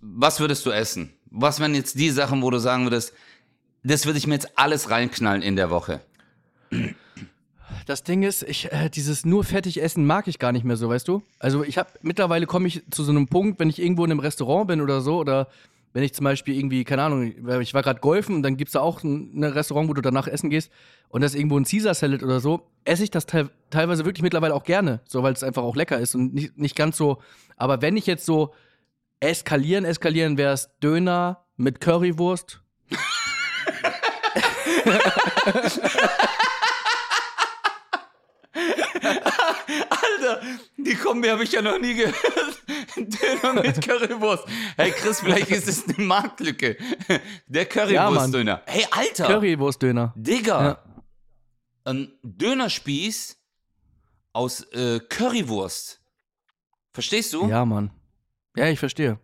[0.00, 1.12] was würdest du essen?
[1.36, 3.12] Was wären jetzt die Sachen, wo du sagen würdest,
[3.82, 6.00] das würde ich mir jetzt alles reinknallen in der Woche?
[7.86, 10.88] Das Ding ist, ich, äh, dieses nur fettig essen mag ich gar nicht mehr so,
[10.88, 11.22] weißt du?
[11.40, 14.20] Also ich habe mittlerweile komme ich zu so einem Punkt, wenn ich irgendwo in einem
[14.20, 15.48] Restaurant bin oder so, oder
[15.92, 18.80] wenn ich zum Beispiel irgendwie, keine Ahnung, ich war gerade golfen und dann gibt's da
[18.80, 20.70] auch ein, ein Restaurant, wo du danach essen gehst
[21.08, 24.22] und das ist irgendwo ein Caesar Salad oder so, esse ich das teil teilweise wirklich
[24.22, 27.18] mittlerweile auch gerne, so weil es einfach auch lecker ist und nicht, nicht ganz so.
[27.56, 28.54] Aber wenn ich jetzt so
[29.24, 32.60] eskalieren, eskalieren, wäre es Döner mit Currywurst.
[39.90, 40.40] Alter,
[40.76, 42.16] die Kombi habe ich ja noch nie gehört.
[42.96, 44.44] Döner mit Currywurst.
[44.76, 46.76] Hey Chris, vielleicht ist es eine Marktlücke.
[47.46, 48.62] Der Currywurstdöner.
[48.66, 50.12] hey Alter, Currywurstdöner.
[50.16, 50.64] Digga.
[50.64, 50.78] Ja.
[51.84, 53.36] Ein Dönerspieß
[54.32, 56.00] aus äh, Currywurst.
[56.92, 57.48] Verstehst du?
[57.48, 57.90] Ja, Mann.
[58.56, 59.18] Ja, ich verstehe.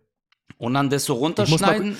[0.57, 1.97] Und dann das so muss mal- runterschneiden.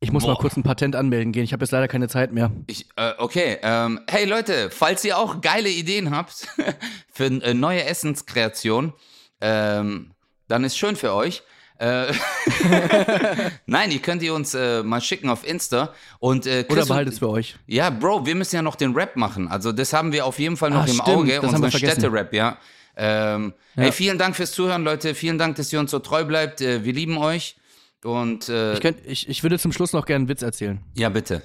[0.00, 0.40] Ich muss mal Boah.
[0.40, 1.44] kurz ein Patent anmelden gehen.
[1.44, 2.50] Ich habe jetzt leider keine Zeit mehr.
[2.66, 6.46] Ich, äh, okay, ähm, hey Leute, falls ihr auch geile Ideen habt
[7.12, 8.92] für äh, neue Essenskreation,
[9.40, 10.12] ähm,
[10.46, 11.42] dann ist schön für euch.
[11.78, 12.12] Äh,
[13.66, 17.18] Nein, ihr könnt ihr uns äh, mal schicken auf Insta und äh, Oder behaltet es
[17.18, 17.56] für euch.
[17.66, 19.48] Ja, Bro, wir müssen ja noch den Rap machen.
[19.48, 21.70] Also das haben wir auf jeden Fall noch Ah, im stimmt, Auge, das unseren.
[21.72, 22.58] Städte-Rap, ja.
[22.96, 23.82] Ähm, Ja.
[23.84, 25.14] Hey, vielen Dank fürs Zuhören, Leute.
[25.14, 26.60] Vielen Dank, dass ihr uns so treu bleibt.
[26.60, 27.56] Äh, wir lieben euch.
[28.04, 30.80] Und äh, Ich, könnt, ich, ich würde zum Schluss noch gerne einen Witz erzählen.
[30.94, 31.42] ja, bitte.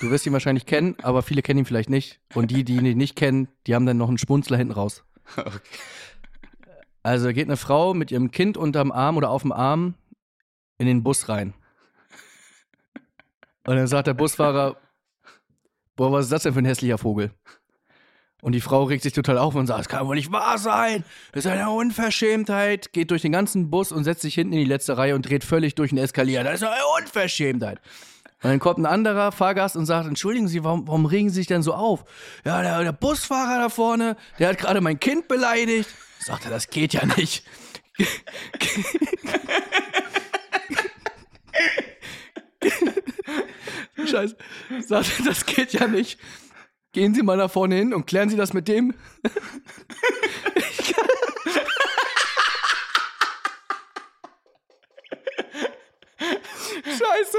[0.00, 2.18] Du wirst ihn wahrscheinlich kennen, aber viele kennen ihn vielleicht nicht.
[2.34, 5.04] Und die, die ihn nicht kennen, die haben dann noch einen Schmunzler hinten raus.
[5.36, 5.58] Okay.
[7.04, 9.94] Also geht eine Frau mit ihrem Kind unterm Arm oder auf dem Arm
[10.78, 11.54] in den Bus rein.
[13.66, 14.76] Und dann sagt der Busfahrer,
[15.96, 17.30] boah, was ist das denn für ein hässlicher Vogel?
[18.40, 21.04] Und die Frau regt sich total auf und sagt, das kann wohl nicht wahr sein.
[21.32, 22.92] Das ist eine Unverschämtheit.
[22.92, 25.42] Geht durch den ganzen Bus und setzt sich hinten in die letzte Reihe und dreht
[25.42, 26.46] völlig durch und eskaliert.
[26.46, 27.80] Das ist eine Unverschämtheit.
[28.40, 31.48] Und dann kommt ein anderer Fahrgast und sagt, entschuldigen Sie, warum, warum regen Sie sich
[31.48, 32.04] denn so auf?
[32.44, 35.90] Ja, der, der Busfahrer da vorne, der hat gerade mein Kind beleidigt.
[36.20, 37.44] Sagt er, das geht ja nicht.
[44.08, 44.36] Scheiße.
[44.86, 46.20] Sagt er, das geht ja nicht.
[46.98, 48.92] Gehen Sie mal da vorne hin und klären Sie das mit dem.
[56.82, 57.38] Scheiße.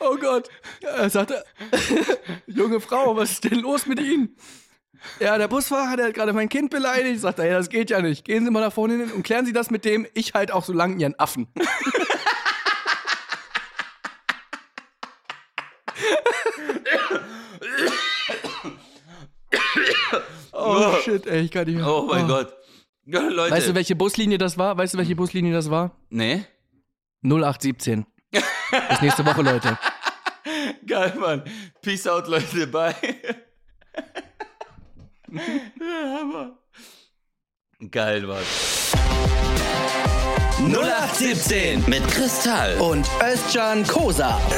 [0.00, 0.48] Oh Gott.
[0.80, 1.44] Er sagte,
[2.46, 4.34] junge Frau, was ist denn los mit Ihnen?
[5.20, 7.20] Ja, der Busfahrer, der hat gerade mein Kind beleidigt.
[7.20, 8.24] Sagt er, ja, das geht ja nicht.
[8.24, 10.06] Gehen Sie mal da vorne hin und klären Sie das mit dem.
[10.14, 11.48] Ich halt auch so lang Ihren Affen.
[21.02, 21.86] Shit, ey, ich kann nicht mehr.
[21.86, 22.54] Oh mein Gott.
[23.04, 23.52] Ja, Leute.
[23.54, 24.76] Weißt du, welche Buslinie das war?
[24.76, 25.92] Weißt du, welche Buslinie das war?
[26.10, 26.44] nee?
[27.22, 28.06] 0817.
[28.30, 28.42] Bis
[29.00, 29.78] nächste Woche, Leute.
[30.86, 31.42] Geil, Mann.
[31.82, 32.66] Peace out, Leute.
[32.66, 32.94] Bye.
[35.32, 36.58] ja, Hammer.
[37.90, 38.44] Geil, Mann.
[40.58, 42.76] 0817 Mit Kristall.
[42.78, 44.40] und Özcan Kosa.